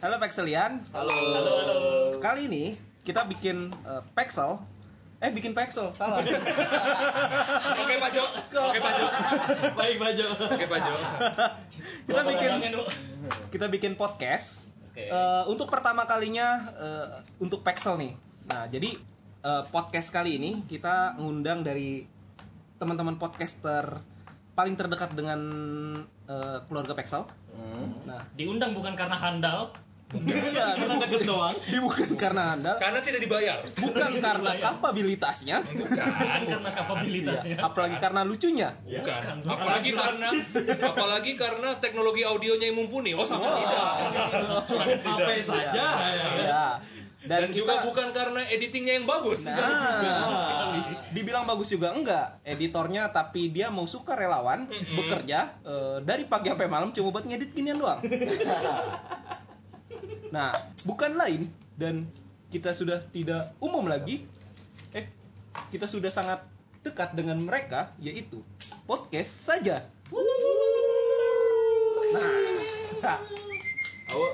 Halo 0.00 0.16
Pexelian. 0.16 0.80
Halo. 0.96 1.12
Halo, 1.12 1.52
halo. 1.60 1.76
Kali 2.24 2.48
ini 2.48 2.72
kita 3.04 3.28
bikin 3.28 3.68
eh, 3.68 4.02
Pexel. 4.16 4.56
Eh 5.20 5.28
bikin 5.28 5.52
Pexel, 5.52 5.92
salah. 5.92 6.24
Oke 7.84 7.94
Pak 8.00 8.08
Jo. 8.08 8.24
Oke 8.64 8.80
Pak 8.80 8.92
Jo. 8.96 9.06
Baik 9.76 10.00
Bajo. 10.00 10.26
Oke 10.56 10.64
Pak 10.64 10.80
Jo. 10.80 10.94
kita 12.08 12.20
bikin 12.24 12.50
kita 13.52 13.66
bikin 13.68 13.92
podcast. 14.00 14.72
Oke. 14.88 15.04
Eh, 15.04 15.44
untuk 15.52 15.68
pertama 15.68 16.08
kalinya 16.08 16.48
eh, 16.80 17.08
untuk 17.36 17.60
Pexel 17.60 18.00
nih. 18.00 18.16
Nah, 18.48 18.72
jadi 18.72 18.96
eh, 19.44 19.62
podcast 19.68 20.16
kali 20.16 20.40
ini 20.40 20.64
kita 20.64 21.20
ngundang 21.20 21.60
dari 21.60 22.08
teman-teman 22.80 23.20
podcaster 23.20 24.00
paling 24.56 24.80
terdekat 24.80 25.12
dengan 25.12 25.44
eh, 26.24 26.58
keluarga 26.72 26.96
Pexel. 26.96 27.28
Nah, 28.08 28.20
Diundang 28.32 28.72
bukan 28.72 28.96
karena 28.96 29.20
handal, 29.20 29.76
iya, 30.10 30.66
karena 30.74 30.94
deket 30.98 31.22
doang. 31.22 31.54
dia 31.54 31.78
bukan 31.78 32.08
karena 32.14 32.42
Anda, 32.52 32.72
Karena 32.76 32.98
tidak 32.98 33.20
dibayar. 33.20 33.58
bukan 33.62 34.10
karena 34.18 34.50
kapabilitasnya, 34.56 35.56
Bukan 35.62 36.42
karena 36.44 36.70
kapabilitasnya. 36.72 37.56
apalagi 37.56 37.96
karena 37.96 38.20
lucunya. 38.22 38.74
Bukan. 38.82 39.06
Bukan. 39.06 39.36
Apalagi 39.46 39.90
karena 39.92 40.28
apalagi 40.84 41.32
karena 41.34 41.68
teknologi 41.78 42.22
audionya 42.22 42.66
yang 42.66 42.78
mumpuni. 42.78 43.14
Oh 43.14 43.22
sama 43.22 43.46
tidak. 43.46 43.86
Sangat 44.66 44.98
HP 44.98 45.28
tidak. 45.30 45.44
saja 45.46 45.86
Ya. 46.40 46.66
Dan, 47.20 47.46
Dan, 47.46 47.52
juga 47.52 47.76
kita- 47.76 47.84
bukan 47.84 48.08
karena 48.10 48.40
editingnya 48.48 48.96
yang 48.96 49.04
bagus. 49.04 49.44
Nah, 49.44 50.72
dibilang 51.12 51.44
bagus 51.44 51.68
juga 51.68 51.92
enggak 51.92 52.40
editornya 52.42 53.12
tapi 53.12 53.52
dia 53.52 53.68
mau 53.68 53.84
suka 53.84 54.16
relawan 54.16 54.64
bekerja 54.96 55.52
eh, 55.60 55.96
dari 56.00 56.24
pagi 56.24 56.48
sampai 56.48 56.64
malam 56.66 56.90
cuma 56.90 57.12
buat 57.12 57.22
ngedit 57.22 57.52
ginian 57.52 57.76
doang. 57.76 58.00
nah, 60.30 60.50
bukan 60.86 61.14
lain 61.14 61.46
dan 61.78 62.06
kita 62.50 62.74
sudah 62.74 62.98
tidak 63.14 63.54
umum 63.62 63.86
lagi. 63.86 64.26
Eh, 64.94 65.06
kita 65.70 65.86
sudah 65.86 66.10
sangat 66.10 66.42
dekat 66.82 67.14
dengan 67.14 67.38
mereka 67.44 67.92
yaitu 68.02 68.42
podcast 68.90 69.30
saja. 69.52 69.86
Nah, 73.00 73.16
Awo. 74.10 74.28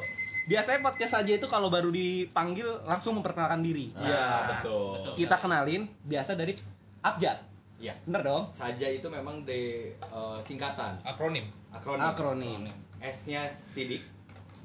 biasanya 0.48 0.80
podcast 0.80 1.12
saja 1.20 1.33
itu 1.36 1.47
kalau 1.47 1.69
baru 1.69 1.92
dipanggil 1.92 2.66
langsung 2.88 3.20
memperkenalkan 3.20 3.60
diri. 3.60 3.92
Iya, 4.00 4.56
betul. 4.56 4.97
betul. 4.97 5.12
Kita 5.12 5.36
kenalin 5.38 5.84
biasa 6.08 6.34
dari 6.34 6.56
abjad. 7.05 7.36
Iya. 7.77 7.92
Bener 8.08 8.25
dong? 8.25 8.48
Saja 8.48 8.88
itu 8.88 9.06
memang 9.12 9.44
de 9.44 9.92
eh, 9.92 10.38
singkatan, 10.41 10.97
Akronim. 11.05 11.44
akronim. 11.77 12.00
Akronim. 12.08 12.62
S-nya 13.05 13.53
Sidik, 13.53 14.00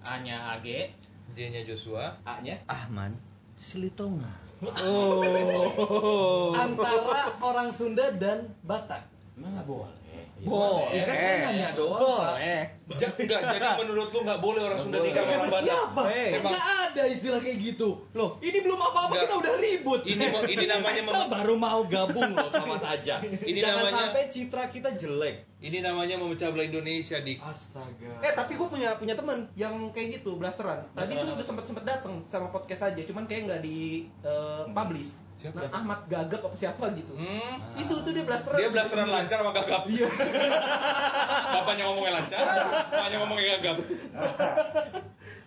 A-nya 0.08 0.56
AG, 0.56 0.88
J-nya 1.32 1.64
Joshua. 1.64 2.20
A-nya 2.28 2.60
Ahman 2.68 3.16
Silitonga 3.56 4.32
Oh. 4.62 6.54
antara 6.54 7.34
orang 7.42 7.74
Sunda 7.74 8.14
dan 8.22 8.46
Batak. 8.62 9.02
Emang 9.34 9.58
nggak 9.58 9.66
boleh 9.66 9.98
Boleh. 10.42 10.98
Ya 10.98 11.04
kan 11.06 11.16
saya 11.18 11.36
nanya 11.46 11.70
doang, 11.78 12.02
Pak. 12.02 12.34
Boleh. 12.38 12.62
Ja- 12.98 13.14
enggak, 13.14 13.42
jadi 13.54 13.68
menurut 13.78 14.08
lu 14.10 14.20
nggak 14.22 14.40
boleh 14.40 14.62
orang 14.62 14.80
Sunda 14.80 14.98
nikah 14.98 15.22
sama 15.22 15.34
orang 15.38 15.50
Batak. 15.50 15.64
siapa? 15.64 16.02
Eh, 16.10 16.28
emang- 16.36 16.52
Enggak 16.52 16.66
ada 16.88 17.04
istilah 17.06 17.40
kayak 17.40 17.58
gitu. 17.58 17.90
Loh, 18.12 18.30
ini 18.40 18.58
belum 18.60 18.80
apa-apa 18.80 19.14
kita 19.18 19.34
udah 19.38 19.54
ribut. 19.58 20.02
Ini 20.04 20.24
ini 20.50 20.66
namanya 20.74 21.02
mem- 21.02 21.30
baru 21.30 21.56
mau 21.56 21.82
gabung 21.86 22.32
loh 22.32 22.50
sama 22.50 22.76
saja. 22.76 23.22
Ini 23.22 23.60
Jangan 23.60 23.78
namanya- 23.86 23.98
sampai 24.10 24.24
citra 24.28 24.64
kita 24.68 24.90
jelek. 24.94 25.48
Ini 25.62 25.78
namanya 25.80 26.18
memecah 26.18 26.50
belah 26.50 26.66
Indonesia, 26.66 27.22
Dik. 27.22 27.38
Astaga. 27.38 28.10
Eh 28.26 28.34
tapi 28.34 28.58
gue 28.58 28.66
punya 28.66 28.98
punya 28.98 29.14
teman 29.14 29.46
yang 29.54 29.78
kayak 29.94 30.18
gitu 30.18 30.42
blasteran. 30.42 30.82
Tadi 30.92 31.14
tuh 31.14 31.38
udah 31.38 31.46
sempet 31.46 31.70
sempet 31.70 31.86
datang 31.86 32.26
sama 32.26 32.50
podcast 32.50 32.90
aja, 32.90 33.02
cuman 33.06 33.30
kayak 33.30 33.46
nggak 33.46 33.62
di 33.62 34.10
eh, 34.26 34.64
publish. 34.68 35.22
Siapa? 35.38 35.62
Nah, 35.62 35.70
Ahmad 35.74 36.02
Gagap 36.06 36.42
apa 36.44 36.54
siapa 36.54 36.90
gitu. 36.94 37.14
Hmm. 37.14 37.62
Itu 37.78 37.94
tuh 37.96 38.10
dia 38.10 38.22
blasteran. 38.22 38.58
Dia 38.58 38.70
blasteran 38.70 39.06
lancar 39.06 39.38
sama 39.38 39.54
gagap. 39.54 39.86
Iya. 39.86 40.10
Bapaknya 41.54 41.84
ngomongnya 41.86 42.14
lancar, 42.16 42.42
bapaknya 42.84 43.18
ngomongnya 43.18 43.46
gagap. 43.56 43.78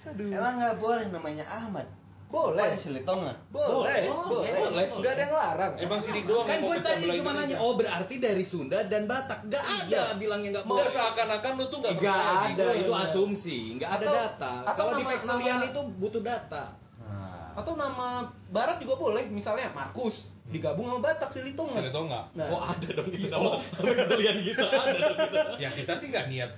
Aduh. 0.04 0.28
Emang 0.28 0.54
nggak 0.54 0.76
boleh 0.76 1.04
namanya 1.08 1.44
Ahmad 1.56 1.86
Boleh. 2.26 2.60
Bukan 2.60 2.76
Silitonga 2.76 3.32
Boleh. 3.48 4.04
Boleh. 4.04 4.04
Boleh. 4.26 4.50
Boleh. 4.52 4.86
Nggak 4.90 5.12
ada 5.12 5.22
yang 5.22 5.34
larang. 5.34 5.72
Emang 5.78 6.00
sidik 6.02 6.26
doang 6.26 6.42
Kan 6.42 6.58
mau 6.60 6.68
gue 6.68 6.78
tadi 6.82 7.06
cuma 7.14 7.30
nanya, 7.32 7.56
oh 7.58 7.72
berarti 7.74 8.18
dari 8.18 8.42
Sunda 8.42 8.82
dan 8.84 9.06
Batak. 9.06 9.46
Gak 9.46 9.62
ada 9.80 10.18
bilangnya 10.18 10.50
nggak 10.52 10.66
boleh. 10.66 10.82
Enggak 10.82 10.92
seakan-akan 10.92 11.52
lu 11.54 11.64
tuh 11.68 11.78
enggak 11.80 11.94
Gak 12.02 12.22
ada, 12.50 12.66
itu 12.74 12.90
Iya. 12.90 13.04
asumsi, 13.06 13.58
nggak 13.78 13.90
ada 13.92 14.06
data. 14.08 14.52
atau 14.66 14.74
Kalau 14.74 14.92
di 14.94 15.04
Pexelian 15.06 15.56
nama- 15.56 15.70
itu 15.70 15.80
butuh 15.96 16.22
data. 16.22 16.64
nah, 16.98 17.54
Atau 17.54 17.78
nama 17.78 18.08
barat 18.50 18.76
juga 18.78 18.98
boleh, 18.98 19.30
misalnya 19.30 19.70
Markus 19.70 20.34
digabung 20.44 20.84
sama 20.84 21.00
Batak 21.00 21.30
Silitonga. 21.30 21.78
Enggak? 21.80 22.24
Nah, 22.34 22.46
Oh 22.50 22.60
ada 22.60 22.88
dong 22.92 23.08
gitu 23.14 23.30
nama 23.30 23.56
Pexelian 23.78 24.36
kita 24.36 24.64
ada 24.66 24.98
dong 24.98 25.18
kita. 25.22 25.42
Ya 25.56 25.70
kita 25.70 25.92
sih 25.94 26.10
nggak 26.10 26.26
niat 26.28 26.50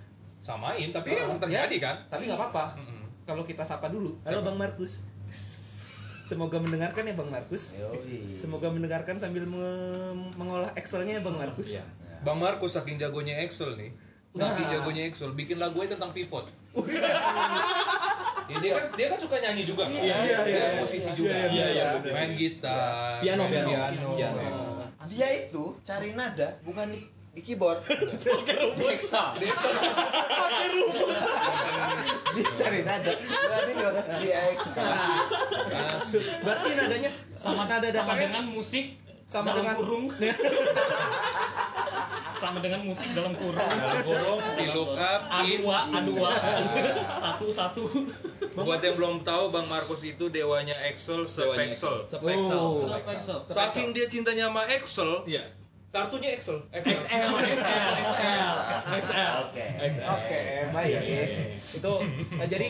samain, 0.46 0.88
tapi 0.88 1.10
Oh, 1.12 1.26
emang 1.26 1.38
terjadi 1.38 1.74
ya. 1.74 1.82
kan? 1.82 1.96
tapi 2.06 2.22
nggak 2.24 2.38
apa-apa. 2.38 2.78
Mm-mm. 2.78 3.02
Kalau 3.24 3.42
kita 3.42 3.62
sapa 3.62 3.88
dulu. 3.88 4.14
Halo 4.22 4.38
Siapa? 4.38 4.46
Bang 4.46 4.56
Markus. 4.56 5.10
Semoga 6.22 6.58
mendengarkan 6.58 7.02
ya 7.02 7.14
Bang 7.14 7.28
Markus. 7.28 7.74
yoi. 7.76 8.34
Semoga 8.34 8.66
mendengarkan 8.68 9.14
sambil 9.16 9.42
me- 9.44 10.14
mengolah 10.34 10.70
Excelnya 10.74 11.18
ya 11.18 11.22
Bang 11.22 11.34
Markus. 11.34 11.68
Iya. 11.72 11.82
Bang 12.22 12.38
Markus 12.38 12.74
saking 12.74 12.96
jagonya 12.96 13.38
Excel 13.40 13.74
nih. 13.74 13.90
Saking 14.32 14.66
Nah. 14.66 14.72
jagonya 14.72 15.02
Excel, 15.04 15.30
bikin 15.32 15.58
lagu 15.58 15.82
tentang 15.82 16.10
pivot. 16.10 16.46
Ya, 18.46 18.62
dia 18.62 18.72
kan 18.72 18.84
dia 18.94 19.06
kan 19.10 19.18
suka 19.18 19.42
nyanyi 19.42 19.66
juga. 19.66 19.82
Iya, 19.82 20.06
iya, 20.22 20.38
iya. 20.46 20.64
musisi 20.78 21.10
juga. 21.18 21.34
Iya, 21.34 21.50
iya, 21.50 21.66
iya, 21.68 21.86
bener. 21.98 22.14
Main 22.14 22.30
gitar, 22.38 23.18
Piano, 23.18 23.42
main 23.42 23.66
piano. 23.66 23.70
piano. 23.74 24.08
Piano. 24.14 24.42
dia 25.02 25.28
itu 25.36 25.74
cari 25.82 26.14
nada 26.14 26.54
bukan 26.62 26.86
di, 26.90 27.02
di 27.36 27.44
keyboard 27.44 27.84
di 28.80 28.84
Excel 28.88 29.36
Dia 29.36 29.52
Excel. 29.52 29.68
dia 32.32 32.48
cari 32.56 32.80
nada 32.80 33.12
bukan 33.12 33.62
di 33.68 33.74
keyboard 33.76 34.06
di 34.24 34.28
Excel 34.32 34.72
Nah, 35.66 35.98
Berarti 36.40 36.68
nadanya 36.80 37.10
sama 37.36 37.68
nada 37.68 37.84
sama 37.92 38.16
dengan 38.16 38.48
musik 38.48 38.96
sama 39.26 39.50
dalam 39.50 39.66
dengan 39.66 39.74
kurung. 39.82 40.06
sama 42.46 42.62
dengan 42.62 42.78
musik 42.86 43.10
dalam 43.18 43.34
kurung. 43.34 43.58
dalam 43.58 44.06
kurung 44.06 44.38
di 44.54 44.66
look 44.70 44.94
up 44.94 45.26
in 45.50 45.66
A2, 45.66 45.68
A2. 45.90 46.10
Satu, 47.18 47.46
satu. 47.50 47.82
Buat 48.54 48.86
yang 48.86 48.94
belum 48.94 49.26
tahu 49.26 49.50
Bang 49.50 49.66
Markus 49.66 50.06
itu 50.06 50.30
dewanya 50.30 50.78
Excel 50.86 51.26
sepexel. 51.26 52.06
Sepexel. 52.06 52.54
Oh. 52.54 52.86
Saking 53.50 53.98
dia 53.98 54.06
cintanya 54.06 54.46
sama 54.46 54.62
Excel, 54.70 55.26
Iya. 55.26 55.42
Kartunya 55.96 56.30
Excel. 56.30 56.60
Excel. 56.70 56.92
XL, 56.92 57.32
XL, 57.40 57.92
XL. 57.96 58.54
XL. 58.86 59.32
oke 59.42 59.64
Oke, 60.06 60.40
baik. 60.70 60.92
Itu 61.56 61.92
eh, 62.36 62.48
jadi 62.52 62.68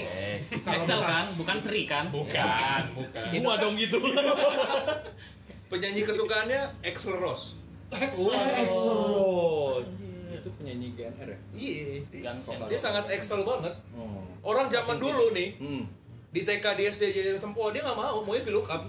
kalau 0.62 0.78
Excel 0.78 0.96
misal- 0.96 1.04
kan, 1.04 1.26
bukan 1.34 1.56
tri 1.60 1.82
kan? 1.84 2.04
Bukan, 2.08 2.82
bukan. 2.98 3.26
Gua 3.36 3.54
dong 3.58 3.74
gitu. 3.74 3.98
Penyanyi 5.70 6.02
kesukaannya 6.02 6.60
Excel 6.84 7.18
Rose. 7.18 7.58
Oh, 7.90 8.30
Excel 8.30 8.98
Rose. 9.10 9.92
Itu 10.28 10.48
penyanyi 10.54 10.92
GNR 10.92 11.26
ya? 11.26 11.38
iya. 11.52 12.30
Dia 12.66 12.78
sangat 12.78 13.10
Excel 13.10 13.42
banget. 13.42 13.74
Oh. 13.92 14.22
Orang 14.44 14.68
zaman 14.68 14.96
dulu 14.96 15.32
nih 15.32 15.58
Hmm. 15.58 15.90
di 16.28 16.42
TK 16.42 16.64
di 16.76 16.84
SD 16.86 17.02
jadi 17.10 17.30
sempoa 17.34 17.70
dia 17.70 17.80
nggak 17.80 17.96
mau, 17.96 18.22
maunya 18.22 18.44
VLOOKUP. 18.44 18.82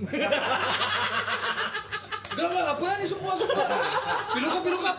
Gak 2.38 2.48
gak 2.54 2.68
apa 2.78 2.88
nih 3.02 3.08
semua 3.10 3.34
semua. 3.34 3.66
VLOOKUP 4.38 4.62
VLOOKUP. 4.62 4.98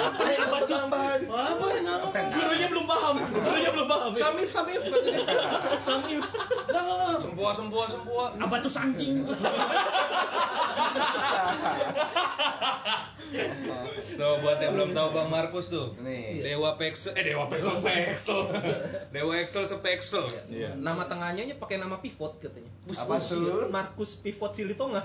apa 0.00 0.24
yang 0.32 0.48
kamu 0.48 0.64
tambahan 0.64 1.20
Apa 1.28 1.64
nih 1.76 1.80
nggak 1.84 1.96
apa? 2.00 2.08
Gurunya 2.32 2.66
belum 2.72 2.86
paham. 2.88 3.14
Gurunya 3.20 3.70
belum 3.76 3.88
paham. 3.88 4.10
Samif 4.16 4.48
Samif 4.48 4.80
katanya. 4.88 5.24
Samim. 5.76 6.20
Nggak 6.24 6.82
nggak 6.82 6.96
nggak. 6.96 7.18
Sempoa 7.20 7.50
sempoa 7.52 7.84
sempoa. 7.92 8.24
Apa 8.32 8.54
tuh 8.64 8.72
sancing? 8.72 9.28
Tuh 14.20 14.34
buat 14.42 14.58
yang 14.60 14.74
belum 14.74 14.90
tahu 14.92 15.08
Bang 15.14 15.28
Markus 15.30 15.70
tuh. 15.70 15.94
nih 16.02 16.42
Dewa 16.42 16.74
Pexel, 16.76 17.14
eh 17.16 17.24
Dewa 17.24 17.46
Pexel 17.46 17.72
Pexel. 17.78 18.40
Dewa 19.14 19.34
Excel 19.38 19.64
sepexel. 19.64 20.24
Iya. 20.50 20.76
nama 20.76 21.06
tengahnya 21.06 21.46
nya 21.46 21.56
pakai 21.56 21.78
nama 21.78 22.02
pivot 22.02 22.36
katanya. 22.42 22.68
Apa 23.00 23.16
tuh? 23.22 23.70
Markus 23.70 24.20
Pivot 24.20 24.52
Silitonga. 24.52 25.00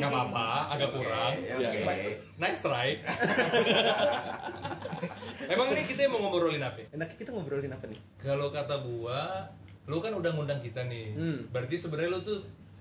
Gak 0.00 0.08
apa-apa, 0.08 0.46
agak 0.72 0.90
kurang. 0.96 1.32
Nice 2.40 2.60
try. 2.64 2.96
Emang 5.52 5.68
nih 5.74 5.84
kita 5.84 6.08
mau 6.08 6.24
ngobrolin 6.24 6.62
apa? 6.62 6.86
Enak 6.94 7.18
kita 7.18 7.34
ngobrolin 7.34 7.74
apa 7.74 7.84
nih? 7.84 7.98
Kalau 8.22 8.48
kata 8.48 8.80
gua, 8.80 9.50
lu 9.90 9.98
kan 10.00 10.14
udah 10.14 10.30
ngundang 10.32 10.62
kita 10.64 10.86
nih. 10.86 11.12
Hmm. 11.18 11.38
Berarti 11.52 11.76
sebenarnya 11.76 12.10
lu 12.16 12.20
tuh 12.22 12.38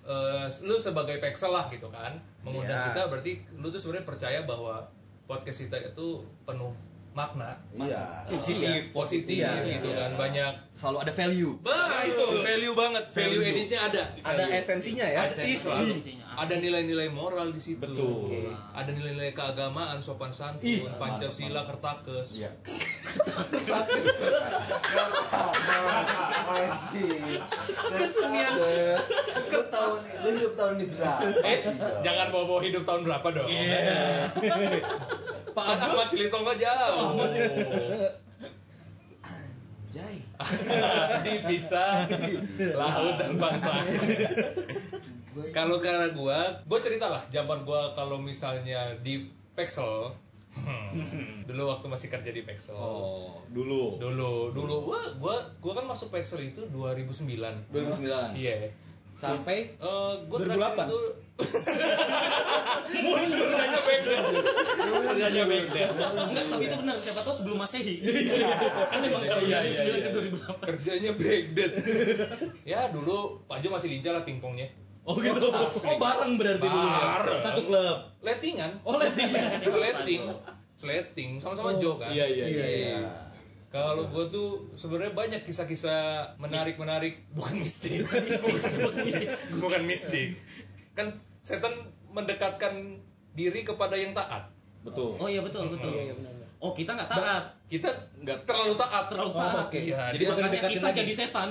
eh, 0.08 0.48
lu 0.64 0.80
sebagai 0.80 1.20
pexel 1.20 1.52
lah 1.52 1.68
gitu 1.70 1.92
kan, 1.92 2.18
mengundang 2.42 2.80
Iya. 2.82 2.88
kita 2.94 3.02
berarti 3.12 3.32
lu 3.60 3.68
tuh 3.70 3.82
sebenarnya 3.82 4.06
percaya 4.08 4.40
bahwa 4.48 4.88
podcast 5.30 5.62
kita 5.66 5.78
itu 5.94 6.08
penuh 6.48 6.74
makna 7.12 7.58
Iya. 7.72 8.30
positif 8.30 8.92
positif 8.92 9.40
Iya, 9.40 9.52
gitu 9.68 9.90
kan 9.90 10.14
banyak 10.16 10.54
Selalu 10.70 10.98
ada 11.02 11.14
value. 11.14 11.54
bah 11.60 11.76
itu 12.04 12.26
value 12.40 12.74
banget 12.74 13.04
value, 13.10 13.40
Value. 13.40 13.52
editnya 13.52 13.80
ada 13.84 14.02
Ada 14.24 14.44
esensinya 14.54 15.04
ya. 15.04 15.20
ada 15.22 15.34
Esensinya. 15.34 16.26
ada 16.36 16.56
nilai-nilai 16.56 17.10
moral 17.10 17.50
di 17.50 17.60
situ 17.60 17.82
Betul. 17.82 18.48
ada 18.72 18.88
nilai-nilai 18.88 19.32
keagamaan 19.32 20.00
sopan 20.00 20.30
santun 20.30 20.64
pancasila 20.96 21.66
kertakes 21.66 22.38
Iya. 22.38 22.52
Anjing. 26.50 27.22
Kesenian. 27.90 28.54
Lu 29.50 29.62
tahun 29.66 29.94
lu 30.20 30.30
hidup 30.32 30.54
tahun 30.56 30.74
ini 30.78 30.86
berapa? 30.90 31.22
eh 31.44 31.58
jangan 32.00 32.28
bawa-bawa 32.30 32.62
hidup 32.62 32.84
tahun 32.84 33.02
berapa 33.04 33.28
dong 33.32 33.50
Pak 35.60 35.66
Kan 35.68 35.80
Ahmad 35.92 36.08
Cilito 36.08 36.38
nggak 36.40 36.58
jauh 36.58 37.20
Jai. 39.90 40.18
dipisah 41.26 42.08
laut 42.78 43.16
dan 43.20 43.36
pantai 43.36 43.84
kalau 45.52 45.78
karena 45.80 46.12
gua 46.14 46.40
gua 46.68 46.80
cerita 46.80 47.08
lah 47.08 47.22
zaman 47.30 47.64
gua 47.64 47.92
kalau 47.94 48.20
misalnya 48.20 48.96
di 49.02 49.28
Pexel. 49.56 50.16
Hmm, 50.50 51.46
dulu 51.46 51.70
waktu 51.70 51.86
masih 51.88 52.10
kerja 52.10 52.32
di 52.34 52.42
Pexel. 52.42 52.74
Oh, 52.74 53.38
dulu. 53.54 54.02
dulu 54.02 54.50
dulu. 54.50 54.90
Wah 54.90 55.06
gua 55.22 55.36
gua 55.62 55.74
kan 55.78 55.86
masuk 55.86 56.10
Pexel 56.10 56.42
itu 56.42 56.66
2009 56.74 57.70
2009. 57.70 58.34
iya. 58.40 58.72
Sampai 59.14 59.74
Eh, 59.78 60.14
gua 60.28 60.38
2008. 60.42 60.86
terakhir 60.86 61.04
itu 62.90 63.36
kerjanya 63.40 63.80
backdoor 63.86 64.22
kerjanya 65.10 65.44
backdoor 65.48 65.90
Enggak, 66.30 66.46
tapi 66.52 66.64
itu 66.68 66.76
benar. 66.76 66.96
Siapa 66.96 67.22
tahu 67.24 67.36
sebelum 67.36 67.58
Masehi. 67.62 67.96
kan 68.92 69.00
emang 69.06 69.24
tahun 69.24 69.44
Iya, 69.48 69.60
2009 69.64 69.72
iya, 69.72 70.04
ke 70.04 70.10
iya. 70.10 70.10
2008. 70.12 70.70
kerjanya 70.70 71.12
backdoor 71.16 71.72
ya 72.68 72.80
dulu 72.92 73.18
Pak 73.48 73.58
Jo 73.64 73.68
masih 73.72 73.90
lincah 73.92 74.12
lah 74.14 74.24
pingpongnya 74.28 74.68
Oh 75.10 75.18
gitu. 75.18 75.42
Oh 75.90 75.98
bareng 75.98 76.38
berarti 76.38 76.62
dulu 76.70 76.86
ya. 76.86 77.00
Bareng. 77.02 77.42
Satu 77.42 77.62
klub. 77.66 77.98
lettingan 78.22 78.72
Oh 78.86 78.94
lettingan. 78.94 79.58
Sleting, 79.66 80.22
sleting, 80.78 81.30
sama-sama 81.42 81.82
Jo 81.82 81.98
kan. 81.98 82.14
Iya, 82.14 82.30
iya, 82.30 82.46
iya. 82.46 82.66
Iya. 82.70 83.00
Kalau 83.70 84.06
gue 84.10 84.26
tuh 84.30 84.70
sebenarnya 84.74 85.14
banyak 85.14 85.42
kisah-kisah 85.46 86.34
menarik-menarik, 86.42 87.22
bukan 87.38 87.58
mistik, 87.62 88.02
bukan 89.62 89.82
mistik. 89.86 90.34
Kan 90.98 91.14
setan 91.42 91.72
mendekatkan 92.10 92.74
diri 93.32 93.62
kepada 93.62 93.94
yang 93.94 94.12
taat. 94.12 94.50
Betul. 94.82 95.16
Oh 95.16 95.28
iya 95.28 95.40
betul, 95.40 95.70
betul. 95.70 95.90
Iya, 95.90 96.04
iya, 96.06 96.14
benar, 96.14 96.32
benar. 96.34 96.48
Oh, 96.60 96.72
kita 96.72 96.92
nggak 96.92 97.08
taat. 97.08 97.44
Kita 97.66 97.88
nggak 98.20 98.40
terlalu 98.44 98.74
taat. 98.76 99.06
Terlalu 99.08 99.30
Oh, 99.30 99.38
taat. 99.38 99.68
oke. 99.68 99.78
Iya, 99.78 100.00
Jadi 100.12 100.18
dia 100.18 100.28
bukan 100.30 100.44
Makanya 100.46 100.70
kita 100.70 100.88
lagi. 100.88 100.98
jadi 100.98 101.14
setan. 101.16 101.50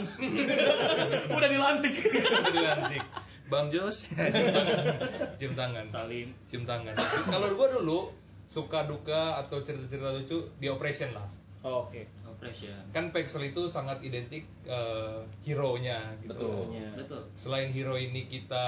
Udah 1.37 1.49
dilantik. 1.49 1.95
dilantik. 2.55 3.03
Bang 3.49 3.73
Jos, 3.73 4.13
cium 4.13 4.53
tangan, 4.53 4.85
cium 5.41 5.55
tangan, 5.57 5.85
Salim. 5.89 6.29
cium 6.53 6.69
tangan. 6.69 6.93
Kalau 7.25 7.49
gue 7.49 7.69
dulu 7.81 8.13
suka 8.45 8.85
duka 8.85 9.41
atau 9.41 9.65
cerita-cerita 9.65 10.13
lucu 10.13 10.45
di 10.61 10.69
operation 10.69 11.17
lah. 11.17 11.25
Oh, 11.65 11.89
Oke. 11.89 12.05
Operation. 12.29 12.77
Kan 12.93 13.09
Pexel 13.09 13.49
itu 13.49 13.67
sangat 13.67 14.05
identik 14.05 14.45
eh, 14.65 15.19
hero-nya 15.43 15.97
gitu. 16.21 16.37
Betul. 16.37 16.77
Betul. 16.95 17.23
Selain 17.35 17.67
hero 17.67 17.97
ini 17.97 18.29
kita 18.29 18.67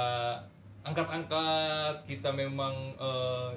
angkat-angkat, 0.82 2.04
kita 2.04 2.30
memang 2.30 2.72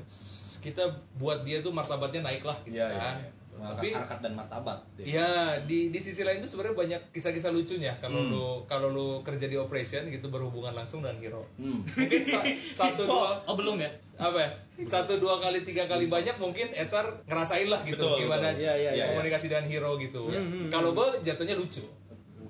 s- 0.03 0.59
kita 0.59 0.87
buat 1.13 1.43
dia 1.43 1.59
tuh 1.59 1.71
martabatnya 1.71 2.23
naik 2.23 2.41
lah 2.41 2.55
gitu 2.63 2.77
iya, 2.77 2.87
kan. 2.89 3.17
iya. 3.19 3.31
Tapi 3.53 3.93
harkat 3.93 4.19
dan 4.19 4.33
martabat. 4.33 4.81
ya 4.97 5.29
di 5.61 5.87
di 5.87 5.99
sisi 6.01 6.25
lain 6.25 6.41
tuh 6.41 6.49
sebenarnya 6.49 6.73
banyak 6.75 7.01
kisah-kisah 7.11 7.47
lucunya 7.47 7.93
kalau 7.95 8.17
lu 8.19 8.45
kalau 8.65 8.89
lu 8.89 9.07
kerja 9.21 9.45
di 9.45 9.55
operation 9.55 10.09
gitu 10.09 10.27
berhubungan 10.27 10.73
langsung 10.73 10.99
dengan 10.99 11.21
hero. 11.21 11.43
Hmm. 11.55 11.85
Mungkin 11.99 12.21
sa- 12.23 12.43
satu 12.73 13.05
dua 13.13 13.45
Oh, 13.45 13.53
belum 13.53 13.77
ya? 13.77 13.91
apa 14.17 14.37
ya, 14.37 14.49
satu 14.81 15.15
dua 15.17 15.37
kali 15.37 15.61
tiga 15.61 15.85
kali 15.85 16.07
banyak 16.07 16.33
mungkin 16.39 16.71
HR 16.71 17.23
ngerasain 17.23 17.69
lah 17.69 17.81
gitu 17.83 18.01
Betul, 18.01 18.25
gimana 18.25 18.51
betul. 18.51 18.63
Iya, 18.65 18.73
iya, 18.75 18.91
iya. 18.95 19.05
komunikasi 19.11 19.45
dengan 19.47 19.65
hero 19.65 19.91
gitu. 19.97 20.23
Hmm, 20.25 20.67
Kalau 20.69 20.91
gue 20.91 21.07
jatuhnya 21.21 21.53
lucu. 21.53 21.85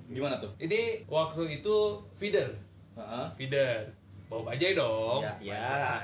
Gimana 0.06 0.36
tuh? 0.36 0.50
Ini 0.56 1.04
waktu 1.06 1.42
itu 1.54 1.76
feeder, 2.12 2.48
Heeh. 2.94 3.26
feeder, 3.34 3.92
bawa 4.30 4.54
bajai 4.54 4.72
dong. 4.76 5.22
Ya. 5.42 6.00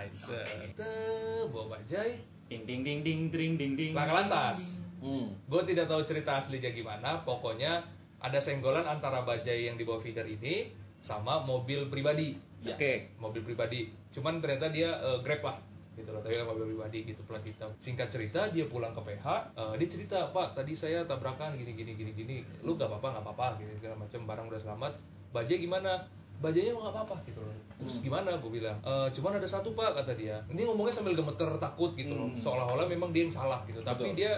Tuh, 0.76 1.49
bawa 1.52 1.81
bajai, 1.81 2.20
Ding 2.50 2.67
ding 2.67 2.82
ding 2.82 3.06
ding 3.06 3.31
ding 3.31 3.55
ding 3.55 3.72
ding. 3.78 3.93
laka 3.94 4.11
lantas. 4.11 4.82
Hmm. 4.99 5.31
Gue 5.46 5.62
tidak 5.62 5.87
tahu 5.87 6.02
cerita 6.02 6.34
aslinya 6.34 6.75
gimana, 6.75 7.22
pokoknya 7.22 7.87
ada 8.20 8.38
senggolan 8.43 8.84
antara 8.84 9.22
bajai 9.22 9.70
yang 9.70 9.78
dibawa 9.78 10.02
feeder 10.02 10.26
ini 10.26 10.69
sama 10.99 11.40
mobil 11.46 11.88
pribadi. 11.88 12.50
Ya. 12.61 12.76
Oke. 12.76 13.08
mobil 13.17 13.40
pribadi 13.40 13.88
cuman 14.12 14.44
ternyata 14.44 14.69
dia 14.69 14.93
eh, 14.93 15.19
grab 15.25 15.40
lah 15.49 15.56
gitu 15.96 16.12
loh 16.12 16.20
tapi 16.20 16.37
kan 16.37 16.44
mobil 16.44 16.69
pribadi 16.69 17.08
gitu 17.08 17.25
plat 17.25 17.40
hitam 17.40 17.73
singkat 17.81 18.12
cerita 18.12 18.52
dia 18.52 18.69
pulang 18.69 18.93
ke 18.93 19.00
PH 19.00 19.56
eh, 19.56 19.75
dia 19.81 19.88
cerita 19.88 20.28
pak 20.28 20.52
tadi 20.52 20.76
saya 20.76 21.08
tabrakan 21.08 21.56
gini 21.56 21.73
gini 21.73 21.96
gini 21.96 22.12
gini 22.12 22.37
lu 22.61 22.76
gak 22.76 22.93
apa-apa 22.93 23.16
nggak 23.16 23.25
apa-apa 23.25 23.46
gitu 23.64 23.73
segala 23.81 23.96
macam 23.96 24.20
barang 24.28 24.46
udah 24.52 24.61
selamat 24.61 24.93
bajai 25.32 25.56
gimana 25.56 26.05
bajainya 26.40 26.72
nggak 26.72 26.92
apa-apa 26.96 27.16
gitu 27.28 27.40
loh. 27.44 27.52
Terus 27.76 28.00
gimana? 28.00 28.32
Gue 28.40 28.60
bilang 28.60 28.76
"Eh, 28.81 29.08
cuman 29.12 29.37
ada 29.37 29.48
satu 29.48 29.76
pak 29.76 29.92
kata 29.92 30.16
dia. 30.16 30.40
Ini 30.48 30.64
ngomongnya 30.64 30.96
sambil 30.96 31.12
gemeter 31.12 31.52
takut 31.60 31.92
gitu 31.94 32.16
loh. 32.16 32.32
Seolah-olah 32.32 32.88
memang 32.88 33.12
dia 33.12 33.28
yang 33.28 33.32
salah 33.32 33.60
gitu. 33.69 33.84
Tapi 33.84 34.10
Betul. 34.10 34.19
dia 34.19 34.32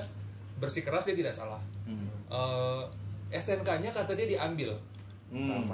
bersikeras 0.58 1.06
dia 1.06 1.14
tidak 1.14 1.34
salah. 1.34 1.62
Hmm. 1.86 2.06
Eh, 2.30 2.82
STNK-nya 3.32 3.94
kata 3.94 4.18
dia 4.18 4.26
diambil. 4.28 4.76
Hmm. 5.32 5.64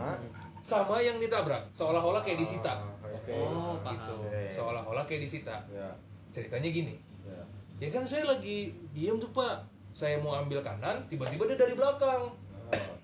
sama. 0.62 1.00
Yang 1.00 1.26
ditabrak. 1.26 1.72
Seolah-olah 1.72 2.22
kayak 2.22 2.38
disita. 2.38 2.76
Oke. 3.00 3.32
Oh, 3.32 3.80
gitu 3.88 4.14
paham. 4.20 4.52
seolah-olah 4.52 5.04
kayak 5.08 5.25
disita. 5.25 5.64
Ya. 5.72 5.96
ceritanya 6.28 6.69
gini. 6.69 6.92
Ya. 7.25 7.40
ya 7.80 7.88
kan 7.88 8.04
saya 8.04 8.28
lagi 8.28 8.76
diem 8.92 9.16
tuh 9.16 9.32
pak. 9.32 9.64
Saya 9.96 10.20
mau 10.20 10.36
ambil 10.36 10.60
kanan 10.60 11.08
tiba-tiba 11.08 11.48
dia 11.48 11.58
dari 11.58 11.75
belakang 11.75 12.30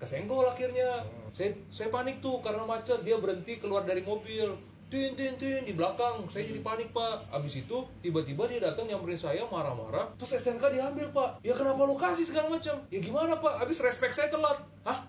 kesenggol 0.01 0.45
akhirnya. 0.47 1.03
Saya 1.35 1.51
saya 1.73 1.91
panik 1.91 2.23
tuh 2.23 2.39
karena 2.41 2.63
macet. 2.63 3.03
Dia 3.03 3.19
berhenti 3.19 3.59
keluar 3.59 3.83
dari 3.83 4.01
mobil. 4.05 4.55
Tin 4.85 5.17
tin 5.17 5.35
tin 5.41 5.65
di 5.65 5.73
belakang. 5.73 6.29
Saya 6.29 6.45
jadi 6.45 6.61
panik 6.61 6.93
pak. 6.93 7.33
Abis 7.33 7.59
itu 7.65 7.83
tiba-tiba 8.05 8.45
dia 8.45 8.61
datang 8.61 8.85
nyamperin 8.85 9.17
saya 9.17 9.43
marah-marah. 9.49 10.13
Terus 10.21 10.37
STNK 10.37 10.63
diambil 10.71 11.09
pak. 11.11 11.41
Ya 11.41 11.57
kenapa 11.57 11.81
lu 11.83 11.97
kasih 11.97 12.23
segala 12.23 12.53
macam? 12.53 12.77
Ya 12.93 12.99
gimana 13.01 13.41
pak? 13.41 13.65
Abis 13.65 13.81
respect 13.81 14.13
saya 14.13 14.29
telat. 14.29 14.55
Hah? 14.85 14.99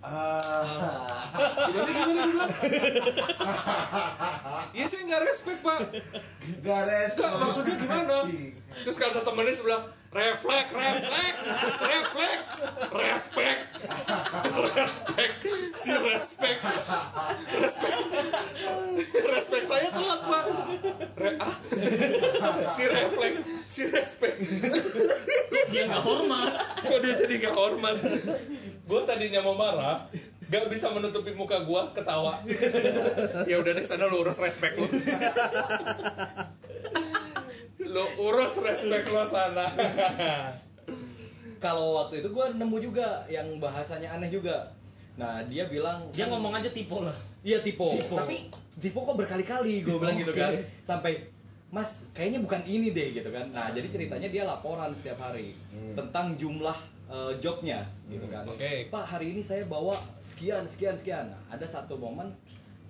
Ah. 0.00 1.22
gimana 1.70 1.90
gimana 1.94 2.20
gimana 2.26 2.46
ya 4.74 4.84
saya 4.86 5.02
nggak 5.06 5.22
respect 5.26 5.60
pak. 5.62 5.80
Gares. 6.64 7.14
Enggak, 7.18 7.32
maksudnya 7.38 7.74
gimana? 7.78 8.16
Terus 8.86 8.96
kata 8.96 9.20
temennya 9.26 9.54
sebelah, 9.54 9.82
refleks, 10.10 10.70
refleks, 10.74 11.38
refleks, 11.86 12.42
respect, 12.90 13.62
respect, 14.74 15.34
si 15.78 15.92
respect, 15.94 16.60
respect, 17.62 17.98
respect 19.30 19.64
saya 19.70 19.88
telat 19.94 20.20
pak, 20.26 20.44
Re, 21.14 21.30
ah, 21.38 21.54
si 22.66 22.82
refleks, 22.90 23.38
si 23.70 23.82
respect, 23.86 24.36
Dia 25.70 25.86
nggak 25.86 26.02
hormat. 26.02 26.58
kok 26.58 26.98
dia 27.06 27.14
jadi 27.14 27.34
gak 27.46 27.54
hormat? 27.54 27.94
Gue 28.90 29.00
tadinya 29.06 29.46
mau 29.46 29.54
marah, 29.54 30.10
gak 30.50 30.66
bisa 30.74 30.90
menutupi 30.90 31.38
muka 31.38 31.62
gue 31.62 31.82
ketawa. 31.94 32.34
ya 33.46 33.62
udah 33.62 33.72
deh 33.78 33.86
sana 33.86 34.10
lu 34.10 34.26
urus 34.26 34.42
respect 34.42 34.74
lu. 34.74 34.90
Lu 37.90 38.04
urus 38.30 38.62
respect 38.62 39.10
lu 39.10 39.22
sana. 39.26 39.66
Kalau 41.60 42.00
waktu 42.00 42.24
itu 42.24 42.32
gua 42.32 42.54
nemu 42.56 42.76
juga 42.80 43.28
yang 43.28 43.46
bahasanya 43.60 44.16
aneh 44.16 44.32
juga. 44.32 44.72
Nah, 45.20 45.44
dia 45.44 45.68
bilang 45.68 46.08
Dia 46.16 46.32
ngomong 46.32 46.56
aja 46.56 46.72
tipe 46.72 46.96
lah. 46.96 47.12
Iya 47.44 47.60
tipe. 47.60 47.84
Tapi 48.08 48.48
tipe 48.80 48.96
kok 48.96 49.16
berkali-kali 49.18 49.84
gue 49.84 49.96
bilang 50.00 50.16
gitu 50.16 50.32
kan. 50.32 50.56
Sampai 50.86 51.28
Mas, 51.70 52.10
kayaknya 52.18 52.42
bukan 52.42 52.66
ini 52.66 52.90
deh 52.90 53.14
gitu 53.14 53.30
kan. 53.30 53.46
Nah, 53.54 53.70
jadi 53.70 53.86
ceritanya 53.86 54.26
dia 54.26 54.42
laporan 54.42 54.90
setiap 54.90 55.22
hari 55.22 55.54
tentang 55.94 56.34
jumlah 56.34 56.74
eh, 57.12 57.32
jobnya 57.38 57.78
gitu 58.10 58.26
kan. 58.26 58.42
Oke. 58.48 58.90
Pak, 58.90 59.04
hari 59.06 59.36
ini 59.36 59.44
saya 59.44 59.62
bawa 59.70 59.94
sekian 60.18 60.66
sekian 60.66 60.98
sekian. 60.98 61.30
Nah, 61.30 61.40
ada 61.54 61.66
satu 61.70 61.94
momen 61.94 62.34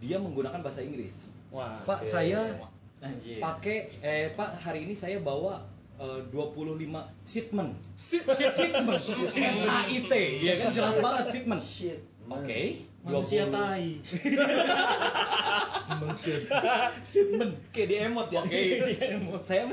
dia 0.01 0.17
menggunakan 0.17 0.65
bahasa 0.65 0.81
Inggris. 0.81 1.29
Wah. 1.53 1.69
Pak, 1.69 2.01
saya 2.01 2.41
Anjir. 2.41 2.70
Pakai 3.41 3.79
eh 4.05 4.29
Pak, 4.37 4.61
hari 4.61 4.85
ini 4.85 4.93
saya 4.93 5.19
bawa 5.25 5.65
eh, 5.97 6.21
25 6.29 6.85
shipment. 7.25 7.73
Shipment. 7.97 8.37
S 8.93 9.65
A 9.65 9.79
I 9.89 9.99
T. 10.05 10.15
Ya 10.45 10.53
kan 10.57 10.69
jelas 10.73 10.97
banget 11.01 11.25
shipment. 11.33 11.63
Shit. 11.65 12.01
Oke. 12.31 12.77
Manusia 13.01 13.49
20 13.49 13.57
tai. 13.57 13.97
Shipment. 17.11 17.53
Kayak 17.73 17.89
di 17.89 17.97
emot 17.97 18.29
ya. 18.29 18.45
Oke. 18.45 18.61
Saya 19.41 19.65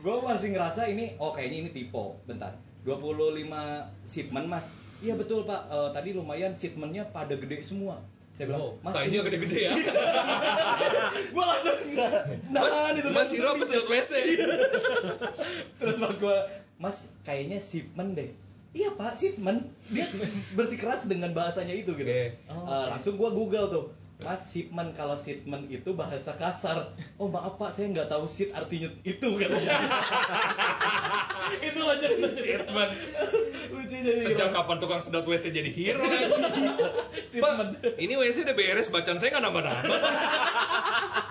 gue 0.00 0.16
masih 0.24 0.48
ngerasa 0.56 0.88
ini 0.88 1.12
oh 1.20 1.36
kayaknya 1.36 1.68
ini 1.68 1.70
tipe. 1.76 2.04
Bentar. 2.24 2.56
25 2.88 4.08
shipment 4.08 4.46
Mas. 4.48 4.66
Iya 5.04 5.20
betul 5.20 5.44
Pak. 5.44 5.68
Eh, 5.68 5.90
tadi 5.92 6.16
lumayan 6.16 6.56
shipmentnya 6.56 7.04
pada 7.12 7.36
gede 7.36 7.60
semua. 7.60 8.00
Saya 8.36 8.52
bilang, 8.52 8.68
Oh, 8.68 8.72
Mas 8.84 8.92
ini- 9.08 9.16
gede-gede 9.16 9.58
ya. 9.64 9.72
Gua 11.34 11.44
langsung 11.48 11.76
Mas, 12.52 12.68
nah, 12.76 12.92
itu 12.92 13.08
Mas 13.08 13.32
Hiro 13.32 13.56
apa 13.56 13.64
sedot 13.64 13.88
WC? 13.88 14.12
Terus 15.80 15.96
pas 15.96 16.14
gua, 16.20 16.36
Mas 16.76 17.16
kayaknya 17.24 17.64
shipment 17.64 18.12
deh. 18.12 18.28
Iya 18.76 18.92
pak, 18.92 19.16
shipment. 19.16 19.64
Dia 19.88 20.04
bersikeras 20.52 21.08
dengan 21.08 21.32
bahasanya 21.32 21.72
itu 21.72 21.96
gitu. 21.96 22.04
Oke. 22.04 22.36
Eh, 22.36 22.86
langsung 22.92 23.16
gua 23.16 23.32
google 23.32 23.72
tuh. 23.72 23.84
Mas 24.24 24.40
shipment 24.48 24.96
kalau 24.96 25.12
shipment 25.12 25.68
itu 25.68 25.92
bahasa 25.92 26.32
kasar. 26.32 26.88
Oh 27.20 27.28
maaf 27.28 27.60
pak, 27.60 27.76
saya 27.76 27.92
nggak 27.92 28.08
tahu 28.08 28.24
shit 28.24 28.48
artinya 28.56 28.88
itu 29.04 29.28
katanya. 29.36 29.76
itu 31.68 31.80
aja 31.84 32.06
Shipment. 32.32 32.92
lucu 33.76 33.96
jadi. 34.00 34.16
Sejak 34.16 34.56
kapan 34.56 34.80
tukang 34.80 35.04
sedot 35.04 35.28
WC 35.28 35.52
jadi 35.52 35.68
hero 35.68 36.00
lagi? 36.00 36.32
Pak, 37.44 37.54
ini 38.00 38.16
WC 38.16 38.48
udah 38.48 38.56
beres, 38.56 38.88
bacaan 38.88 39.20
saya 39.20 39.36
nggak 39.36 39.44
nambah-nambah. 39.44 40.00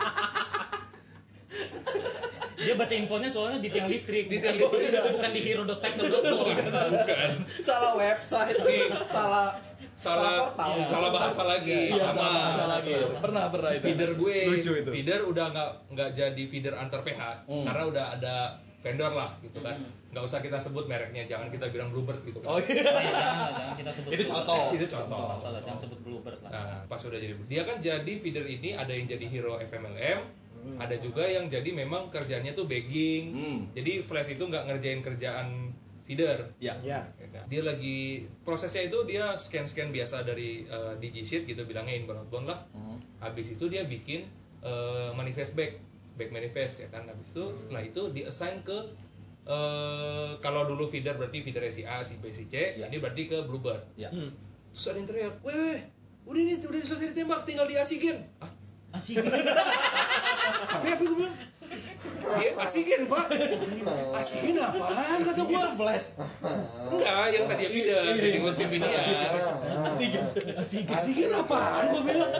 Dia 2.65 2.75
baca 2.75 2.93
infonya 2.93 3.29
soalnya 3.29 3.59
di 3.59 3.69
tiang 3.69 3.85
listrik. 3.85 4.25
Di 4.25 4.37
tiang 4.37 4.57
bukan, 4.57 4.79
listrik. 4.79 5.05
bukan 5.15 5.31
di 5.31 5.41
hero.pexel.com. 5.41 6.37
Bukan. 6.41 6.89
Bukan. 6.91 7.29
salah 7.61 7.93
website 7.93 8.57
Nih. 8.59 8.89
salah 9.05 9.53
Salah, 9.95 10.51
portal. 10.51 10.83
salah 10.83 11.09
bahasa 11.09 11.41
lagi. 11.45 11.87
Iya, 11.87 12.11
sama. 12.11 12.19
sama, 12.19 12.31
sama 12.51 12.65
lagi. 12.75 12.93
Pernah 13.15 13.43
pernah 13.47 13.71
itu. 13.71 13.83
Feeder 13.85 14.11
gue, 14.13 14.37
Lucu 14.49 14.71
itu. 14.75 14.89
feeder 14.91 15.23
udah 15.23 15.45
nggak 15.47 15.69
nggak 15.93 16.09
jadi 16.11 16.43
feeder 16.43 16.73
antar 16.75 16.99
PH 16.99 17.47
Hmm. 17.47 17.63
karena 17.63 17.83
udah 17.87 18.05
ada 18.11 18.35
vendor 18.77 19.09
lah 19.09 19.31
gitu 19.39 19.63
kan. 19.63 19.79
Nggak 20.11 20.23
usah 20.25 20.39
kita 20.39 20.59
sebut 20.59 20.85
mereknya, 20.85 21.23
jangan 21.25 21.47
kita 21.47 21.67
bilang 21.69 21.89
Bluebird 21.89 22.19
gitu. 22.21 22.37
Oh 22.43 22.59
iya. 22.61 22.83
Nah, 22.85 23.01
ya, 23.01 23.13
jangan, 23.13 23.51
jangan 23.51 23.75
kita 23.75 23.91
sebut. 23.93 24.09
Itu 24.11 24.23
contoh. 24.27 24.63
Itu 24.73 24.85
contoh. 24.85 25.27
Salah, 25.39 25.59
jangan 25.59 25.79
sebut 25.79 25.99
Bluebird 26.01 26.39
lah. 26.41 26.51
Nah, 26.51 26.79
pas 26.85 26.99
udah 27.01 27.17
jadi 27.17 27.33
dia 27.45 27.61
kan 27.63 27.77
jadi 27.79 28.11
feeder 28.15 28.45
ini 28.45 28.75
ada 28.75 28.91
yang 28.91 29.07
jadi 29.07 29.25
hero 29.25 29.57
FMLM, 29.57 30.19
ada 30.81 30.95
juga 30.97 31.23
yang 31.25 31.45
jadi 31.47 31.69
memang 31.71 32.09
kerjanya 32.09 32.51
tuh 32.57 32.65
bagging. 32.65 33.23
Hmm. 33.31 33.59
Jadi 33.77 34.01
Flash 34.01 34.33
itu 34.33 34.43
nggak 34.45 34.65
ngerjain 34.67 35.01
kerjaan 35.05 35.47
feeder. 36.05 36.49
Ya. 36.61 36.77
Ya. 36.85 37.05
Dia 37.49 37.61
lagi 37.65 38.29
prosesnya 38.45 38.85
itu 38.85 39.05
dia 39.09 39.37
scan-scan 39.37 39.89
biasa 39.89 40.25
dari 40.25 40.65
uh, 40.69 40.97
DigiSheet 41.01 41.49
gitu 41.49 41.65
bilangnya 41.65 41.97
inbound 41.97 42.25
outbound 42.25 42.47
lah. 42.49 42.59
Hmm. 42.73 42.97
Habis 43.21 43.57
itu 43.57 43.65
dia 43.69 43.85
bikin 43.85 44.21
uh, 44.61 45.13
manifest 45.17 45.57
back, 45.57 45.77
back 46.17 46.29
manifest 46.29 46.85
ya 46.85 46.87
kan. 46.93 47.09
Habis 47.09 47.33
itu 47.33 47.43
setelah 47.57 47.83
itu 47.85 48.01
di 48.13 48.21
assign 48.25 48.61
ke 48.61 48.77
uh, 49.49 50.37
kalau 50.41 50.65
dulu 50.69 50.85
feeder 50.85 51.17
berarti 51.17 51.41
feeder 51.41 51.65
si 51.73 51.85
A, 51.85 52.01
si 52.05 52.21
B, 52.21 52.29
si 52.33 52.45
C, 52.45 52.77
Ya. 52.77 52.85
ini 52.89 52.97
berarti 53.01 53.25
ke 53.25 53.45
Bluebird. 53.45 53.81
Ya. 53.97 54.13
Terus 54.75 54.85
ada 54.91 54.97
yang 54.99 55.07
teriak, 55.07 55.35
weh, 55.41 55.55
weh, 55.55 55.79
udah 56.27 56.41
ini 56.41 56.53
udah 56.59 56.81
selesai 56.83 57.15
ditembak, 57.15 57.47
tinggal 57.47 57.63
di 57.69 57.79
Asigen. 57.79 58.19
Ah, 58.43 58.51
Asik. 58.95 59.19
tapi 60.71 60.87
apa 60.87 61.03
gue 61.03 61.17
bilang? 61.19 61.35
Dia 62.25 62.51
Asigen 62.57 63.05
pak. 63.05 63.27
Asigen 64.17 64.57
apaan 64.57 65.19
kata 65.21 65.41
gue? 65.45 65.61
Flash. 65.77 66.17
Enggak, 66.89 67.25
yang 67.35 67.45
tadi 67.45 67.65
feeder, 67.69 68.01
jadi 68.17 68.37
ngurusin 68.41 68.67
videoan. 68.71 69.03
Asik. 70.57 70.87
Asigen 70.89 71.31
apaan 71.35 71.93
gue 71.93 72.03
bilang? 72.07 72.31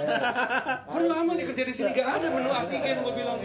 Udah 0.90 1.08
lama 1.12 1.32
nih 1.38 1.46
kerja 1.52 1.64
di 1.70 1.74
sini 1.76 1.90
gak 1.94 2.08
ada 2.08 2.28
menu 2.34 2.50
Asigen 2.56 3.04
gue 3.04 3.14
bilang. 3.14 3.38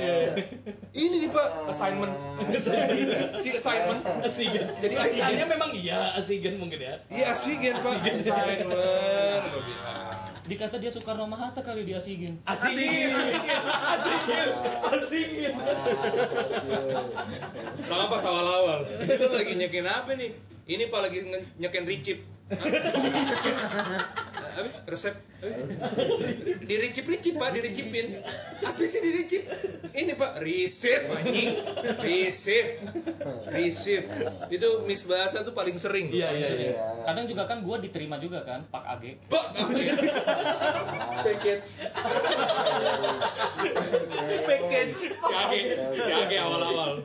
Ini 0.94 1.16
nih 1.18 1.30
pak, 1.34 1.48
assignment. 1.70 2.12
si 3.42 3.48
assignment. 3.52 4.00
Asigen. 4.24 4.64
Jadi 4.80 4.94
Asigennya 4.96 5.44
Asigen. 5.44 5.48
memang 5.50 5.70
iya, 5.76 6.00
Asigen 6.16 6.54
mungkin 6.56 6.78
ya. 6.80 6.94
Iya 7.12 7.26
Asigen 7.36 7.74
pak. 7.84 7.94
Assignment. 8.00 8.70
Gue 9.50 9.62
bilang. 9.66 9.89
Dikata 10.50 10.82
dia 10.82 10.90
Soekarno 10.90 11.30
Mahatta 11.30 11.62
kali 11.62 11.86
di 11.86 11.94
Asigin. 11.94 12.34
Asigen. 12.42 13.14
Asigen. 13.14 14.48
Asigen. 14.82 15.54
Sama 17.86 18.10
pas 18.10 18.24
awal-awal. 18.26 18.82
Ini 18.82 19.14
lu 19.14 19.30
lagi 19.30 19.54
nyekin 19.54 19.86
apa 19.86 20.10
nih? 20.18 20.34
Ini 20.66 20.90
pak 20.90 21.00
lagi 21.06 21.18
nyekin 21.62 21.86
ricip. 21.86 22.18
Resep? 24.90 25.14
Di 26.66 26.74
ricip 26.76 27.06
ricip 27.06 27.38
pak, 27.38 27.54
diricipin. 27.54 28.18
Apa 28.66 28.82
sih 28.84 28.98
diricip? 28.98 29.46
Ini 29.94 30.18
pak, 30.18 30.42
receive 30.42 31.06
anjing. 31.14 31.54
Receive. 32.02 32.70
Receive. 33.54 34.06
Itu 34.50 34.82
miss 34.84 35.06
bahasa 35.06 35.46
tuh 35.46 35.54
paling 35.54 35.78
sering. 35.78 36.10
Iya 36.10 36.34
iya 36.34 36.48
iya. 36.58 36.74
Kadang 37.06 37.30
juga 37.30 37.46
kan 37.46 37.62
gua 37.62 37.78
diterima 37.78 38.18
juga 38.18 38.42
kan, 38.42 38.66
Pak 38.66 38.84
AG. 38.98 39.04
Pak, 39.30 39.44
package. 41.22 41.70
Package. 44.44 44.98
Si 44.98 45.32
Age, 45.32 45.60
si 45.94 46.10
Age 46.10 46.36
awal-awal. 46.42 46.98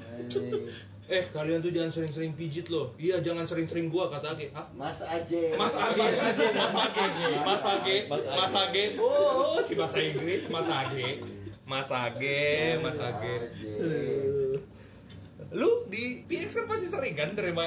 Eh, 1.05 1.21
kalian 1.29 1.61
tuh 1.61 1.69
jangan 1.69 1.93
sering-sering 1.93 2.33
pijit 2.33 2.65
loh. 2.73 2.97
Iya, 2.97 3.21
jangan 3.21 3.45
sering-sering 3.45 3.93
gua 3.93 4.09
kata 4.09 4.33
Age. 4.33 4.49
Hah? 4.57 4.65
Mas 4.73 5.05
Aje. 5.05 5.53
Mas 5.53 5.77
Age, 5.77 6.01
Mas 6.01 6.73
Age, 6.73 7.05
Mas 7.45 7.63
Age, 7.63 7.97
Mas 8.09 8.53
Age. 8.57 8.83
Oh, 8.97 9.61
si 9.61 9.77
bahasa 9.77 10.01
Inggris, 10.01 10.49
Mas 10.49 10.65
Age. 10.65 11.21
Mas 11.69 11.89
Age, 11.93 12.81
Mas 12.81 12.97
Age. 12.97 13.35
Lu 15.53 15.69
di 15.93 16.25
PX 16.25 16.63
kan 16.63 16.65
pasti 16.65 16.89
sering 16.89 17.13
kan 17.13 17.37
terima 17.37 17.63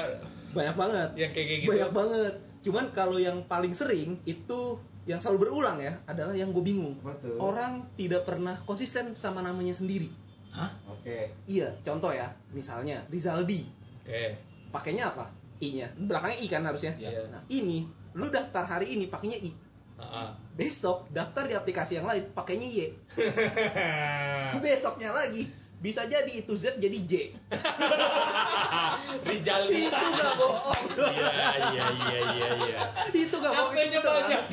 banyak 0.53 0.75
banget 0.75 1.09
yang 1.17 1.31
kayak 1.33 1.47
gitu. 1.61 1.69
banyak 1.69 1.91
banget 1.93 2.33
cuman 2.65 2.85
kalau 2.91 3.17
yang 3.21 3.45
paling 3.45 3.71
sering 3.71 4.17
itu 4.25 4.81
yang 5.07 5.21
selalu 5.21 5.47
berulang 5.47 5.77
ya 5.79 5.95
adalah 6.05 6.35
yang 6.35 6.51
gue 6.51 6.61
bingung 6.65 6.97
Betul. 7.01 7.37
orang 7.39 7.87
tidak 7.95 8.27
pernah 8.27 8.57
konsisten 8.67 9.15
sama 9.15 9.41
namanya 9.45 9.73
sendiri 9.73 10.09
Oke. 10.89 11.31
iya 11.47 11.69
contoh 11.85 12.11
ya 12.11 12.27
misalnya 12.51 12.99
Rizaldi 13.07 13.63
Oke. 14.03 14.35
pakainya 14.73 15.09
apa 15.09 15.29
i 15.59 15.75
nya 15.75 15.87
belakangnya 15.95 16.37
i 16.39 16.47
kan 16.47 16.63
harusnya 16.65 16.93
Iya. 16.97 17.27
nah 17.29 17.41
ini 17.51 17.85
lu 18.17 18.27
daftar 18.29 18.65
hari 18.65 18.89
ini 18.95 19.05
pakainya 19.07 19.37
i 19.39 19.51
Heeh. 19.99 20.29
besok 20.55 21.07
daftar 21.11 21.45
di 21.45 21.55
aplikasi 21.55 21.99
yang 21.99 22.07
lain 22.07 22.23
pakainya 22.31 22.67
y 22.67 22.87
besoknya 24.63 25.11
lagi 25.13 25.43
bisa 25.79 26.03
jadi 26.11 26.27
itu 26.27 26.59
z 26.59 26.75
jadi 26.75 26.99
j 27.07 27.31
Rijaldi. 29.31 29.87
itu 29.87 29.95
nggak 29.95 30.33
bohong 30.35 30.83
Iya, 30.99 31.31
iya, 31.71 31.85
iya, 32.03 32.19
iya, 32.35 32.49
iya. 32.67 32.79
itu 33.15 33.31
nggak 33.31 33.53
bohong 33.55 33.79
itu 33.79 33.95
Apanya 33.95 34.03
banyak. 34.03 34.43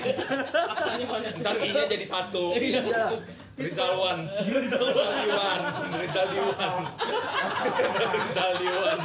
Aktanya 0.71 1.07
banyak. 1.11 1.33
Ntar 1.43 1.55
I-nya 1.59 1.83
jadi 1.91 2.07
satu. 2.07 2.55
iya 2.55 3.19
Rizalwan. 3.57 4.29
Rizaldiwan. 4.47 5.61
Rizaldiwan. 5.99 6.83
Rizaldiwan. 8.23 8.99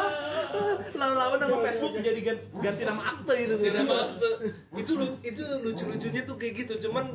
lama-lama 1.01 1.37
nama 1.39 1.57
Facebook 1.61 1.97
jadi 1.99 2.21
gan- 2.23 2.45
ganti 2.61 2.83
nama 2.83 3.03
akte 3.09 3.33
gitu 3.35 3.55
Jadi 3.57 3.77
nama 3.79 3.97
akte. 4.07 4.29
itu 4.77 4.93
lu 4.95 5.07
itu 5.21 5.41
lucu-lucunya 5.65 6.23
tuh 6.23 6.37
kayak 6.37 6.55
gitu 6.59 6.87
cuman 6.87 7.09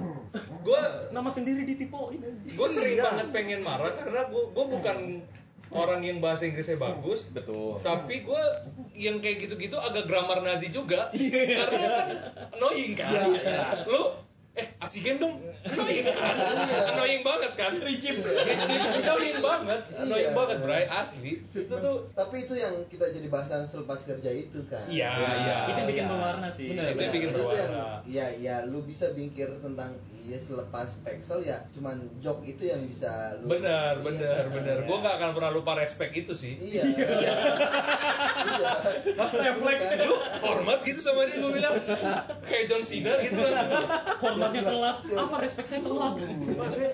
gua 0.60 0.82
Nama 1.12 1.30
sendiri 1.30 1.64
ditipoin. 1.64 2.20
gue 2.42 2.68
sering 2.68 2.98
Iya. 2.98 3.06
banget 3.06 3.28
pengen 3.32 3.62
marah 3.62 3.94
karena 3.94 4.28
gue 4.28 4.44
gue 4.50 4.66
bukan 4.68 4.98
orang 5.72 6.02
yang 6.02 6.18
bahasa 6.20 6.44
Inggrisnya 6.44 6.76
bagus 6.76 7.32
Betul. 7.32 7.78
tapi 7.80 8.22
gue 8.22 8.44
yang 8.94 9.20
kayak 9.20 9.42
gitu-gitu 9.42 9.76
agak 9.78 10.06
grammar 10.06 10.42
Nazi 10.42 10.70
juga 10.70 11.10
karena 11.12 11.88
kan 11.88 12.08
annoying 12.52 12.94
kan 12.94 13.30
lu 13.86 14.02
eh 14.56 14.68
asigen 14.80 15.20
dong. 15.20 15.36
Annoying. 15.66 16.06
Kan 16.06 16.36
annoying 16.90 17.22
banget 17.22 17.52
kan? 17.54 17.72
Ricip 17.76 18.16
ricip 18.24 18.82
annoying 19.02 19.40
banget. 19.40 19.82
Annoying 19.98 20.32
Iya. 20.32 20.38
banget 20.38 20.58
bray. 20.62 20.84
Asli 20.88 21.42
itu 21.42 21.68
tuh 21.68 21.98
Tapi 22.12 22.36
itu 22.42 22.54
yang 22.54 22.72
kita 22.86 23.10
jadi 23.10 23.28
bahasan 23.28 23.66
selepas 23.66 24.00
kerja 24.02 24.30
itu 24.30 24.64
kan. 24.66 24.86
iya 24.88 25.12
iya. 25.12 25.56
Itu 25.66 25.78
yang 25.78 25.90
bikin 25.90 26.06
berwarna 26.06 26.48
sih. 26.50 26.72
Bener. 26.72 26.88
Itu 26.90 27.02
yang 27.02 27.14
bikin 27.14 27.30
berwarna. 27.32 28.00
ya 28.06 28.28
ya 28.34 28.64
lu 28.64 28.80
bisa 28.82 29.12
bingkir 29.12 29.50
tentang 29.58 29.92
iya 30.22 30.38
selepas 30.38 31.02
pixel 31.02 31.42
ya 31.42 31.60
cuman 31.70 31.94
jok 32.18 32.42
itu 32.44 32.66
yang 32.66 32.80
bisa 32.82 33.10
lu 33.42 33.50
benar 33.52 33.94
Iya, 33.96 34.02
benar 34.02 34.44
benar 34.50 34.76
gue 34.82 34.98
gak 35.00 35.16
akan 35.16 35.30
pernah 35.34 35.52
lupa 35.52 35.76
respect 35.76 36.16
itu 36.16 36.32
sih. 36.34 36.56
Iya. 36.56 36.84
Iya. 36.86 37.34
Refleks. 39.16 39.84
Kan? 39.86 39.98
lu 40.02 40.16
hormat 40.42 40.80
gitu 40.82 41.00
sama 41.00 41.26
dia 41.26 41.38
gue 41.38 41.52
bilang. 41.52 41.74
Kayak 42.46 42.64
John 42.68 42.84
Cena 42.84 43.14
gitu 43.20 43.36
langsung 43.36 43.72
Hormatnya 44.46 44.64
telat. 44.70 44.98
Apa 45.18 45.36
respect 45.42 45.68
saya 45.68 45.82
telat? 45.82 46.16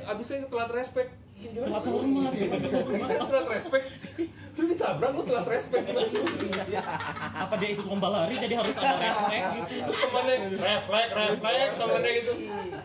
Abis 0.07 0.25
saya 0.27 0.47
telat 0.47 0.71
respect 0.71 1.11
Telat 1.41 1.85
hormat. 1.89 2.31
Gimana 2.37 3.25
telat 3.25 3.47
respect 3.49 3.85
Lu 4.59 4.67
ditabrak 4.67 5.11
lu 5.15 5.23
telat 5.25 5.47
respect 5.47 5.89
langsung. 5.89 6.27
Apa 7.33 7.53
dia 7.57 7.69
ikut 7.73 7.85
lomba 7.87 8.13
lari 8.13 8.35
jadi 8.37 8.59
harus 8.59 8.75
ada 8.77 8.99
respect 8.99 9.45
gitu. 9.57 9.89
Terus 9.89 9.99
temannya 10.05 10.35
refleks, 10.59 11.11
refleks, 11.15 11.73
temannya 11.79 12.11
gitu. 12.19 12.33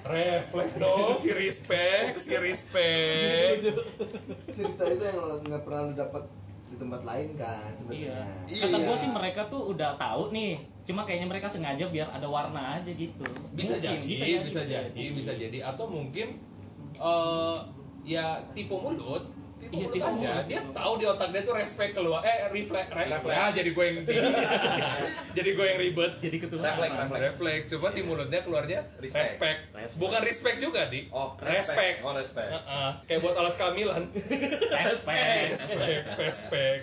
Refleks 0.06 0.74
dong, 0.78 1.14
si 1.18 1.30
respect, 1.34 2.14
si 2.22 2.32
respect. 2.38 3.60
cerita 4.56 4.82
itu 4.88 5.04
yang 5.04 5.42
nggak 5.42 5.62
pernah 5.66 5.80
lu 5.90 5.92
dapat 5.92 6.24
di 6.66 6.76
tempat 6.78 7.02
lain 7.06 7.28
kan 7.38 7.70
Iya. 7.88 8.18
sebenarnya 8.18 8.58
Kata 8.66 8.76
gue 8.82 8.96
sih 8.98 9.10
mereka 9.14 9.40
tuh 9.46 9.62
udah 9.70 9.94
tahu 9.94 10.34
nih. 10.34 10.58
Cuma 10.86 11.06
kayaknya 11.06 11.28
mereka 11.30 11.46
sengaja 11.46 11.86
biar 11.90 12.10
ada 12.10 12.26
warna 12.26 12.78
aja 12.78 12.90
gitu. 12.90 13.26
Bisa 13.54 13.78
Mungkin, 13.78 14.02
jadi, 14.02 14.06
bisa 14.42 14.62
jadi, 14.66 15.04
bisa 15.14 15.32
jadi. 15.34 15.58
Atau 15.62 15.86
mungkin 15.90 16.34
eh 16.96 17.58
ya 18.06 18.38
tipe 18.54 18.74
mulut 18.74 19.26
Iya, 19.56 19.88
tipe 19.88 20.04
aja. 20.04 20.44
dia 20.44 20.60
tahu 20.68 20.92
di 20.96 21.04
otak 21.04 21.32
dia 21.32 21.40
tuh 21.40 21.56
respect 21.56 21.96
keluar 21.96 22.20
eh 22.20 22.52
refleks 22.52 22.86
refleks. 22.86 23.34
Ah 23.34 23.50
jadi 23.50 23.72
gue 23.72 23.84
yang 23.84 23.96
jadi 25.36 25.50
gue 25.52 25.66
yang 25.66 25.78
ribet. 25.80 26.12
Jadi 26.20 26.36
ketularan. 26.38 26.76
Refleks, 26.76 26.92
refleks. 26.94 27.22
refleks. 27.24 27.66
Cuma 27.72 27.88
di 27.90 28.02
mulutnya 28.02 28.40
keluarnya 28.40 28.84
Respect. 28.96 29.24
respect, 29.26 29.58
Respect. 29.72 29.98
bukan 29.98 30.20
respect 30.22 30.58
juga 30.60 30.86
dik 30.86 31.08
Oh, 31.08 31.34
respect, 31.40 32.00
Oh, 32.00 32.12
respect. 32.12 32.52
Heeh. 32.52 32.90
kayak 33.04 33.20
buat 33.20 33.34
alas 33.34 33.56
kehamilan. 33.56 34.02
Respect. 34.76 35.50
respect. 35.50 36.04
Respect. 36.14 36.82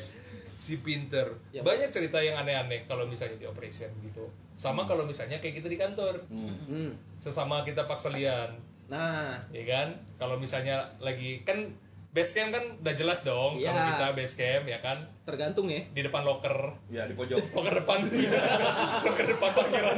Si 0.58 0.80
pinter. 0.80 1.28
Ya, 1.52 1.62
banyak 1.62 1.92
cerita 1.92 2.20
yang 2.20 2.36
aneh-aneh 2.36 2.88
kalau 2.88 3.06
misalnya 3.06 3.36
di 3.36 3.46
operation 3.46 3.92
gitu. 4.02 4.28
Sama 4.56 4.84
kalau 4.84 5.04
misalnya 5.04 5.38
kayak 5.38 5.60
kita 5.60 5.68
di 5.68 5.78
kantor. 5.78 6.18
Hmm. 6.28 6.92
sesama 7.16 7.62
kita 7.62 7.86
paksa 7.86 8.10
lian. 8.10 8.50
Nah, 8.88 9.40
ya 9.50 9.64
kan? 9.64 9.88
Kalau 10.18 10.36
misalnya 10.36 10.92
lagi 11.00 11.44
kan 11.44 11.72
base 12.14 12.32
camp 12.38 12.54
kan 12.54 12.64
udah 12.78 12.94
jelas 12.94 13.26
dong 13.26 13.58
Iya. 13.58 13.74
kalau 13.74 13.90
kita 13.90 14.06
base 14.14 14.36
camp 14.38 14.66
ya 14.70 14.78
kan? 14.86 14.94
Tergantung 15.26 15.66
ya. 15.66 15.82
di 15.90 16.02
depan 16.06 16.22
locker. 16.22 16.78
Ya, 16.94 17.10
di 17.10 17.18
pojok. 17.18 17.42
locker 17.58 17.74
depan. 17.82 18.06
Locker 19.10 19.26
depan 19.34 19.50
parkiran. 19.50 19.98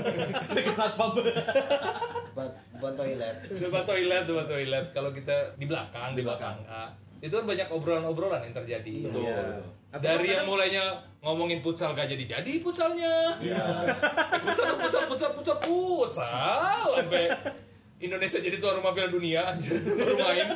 Deket 0.55 0.75
satpam. 0.79 1.11
buat 2.35 2.51
buat 2.79 2.93
toilet. 2.95 3.35
Depan 3.51 3.83
toilet 3.83 4.23
depan 4.23 4.45
toilet. 4.47 4.85
Kalau 4.95 5.11
kita 5.11 5.59
di 5.59 5.67
belakang 5.67 6.15
Di 6.15 6.23
belakang. 6.23 6.55
Ah, 6.71 6.95
itu 7.19 7.35
kan 7.35 7.43
banyak 7.43 7.67
obrolan-obrolan 7.67 8.47
yang 8.47 8.55
terjadi. 8.55 9.11
Betul. 9.11 9.75
dari 9.95 10.27
yang 10.27 10.43
mulainya 10.43 10.99
ngomongin 11.23 11.63
futsal 11.63 11.95
gak 11.95 12.07
jadi 12.07 12.39
jadi 12.39 12.53
futsalnya. 12.59 13.39
Iya. 13.43 13.63
Eh, 13.91 14.39
futsal 14.43 14.75
futsal 14.79 15.03
futsal 15.11 15.31
futsal 15.35 15.57
futsal. 15.63 16.87
Sampai 16.95 17.31
Indonesia 18.03 18.39
jadi 18.39 18.59
tuan 18.59 18.79
rumah 18.79 18.91
Piala 18.91 19.11
Dunia 19.11 19.47
anjir. 19.47 19.79
Baru 19.83 20.15
main 20.19 20.47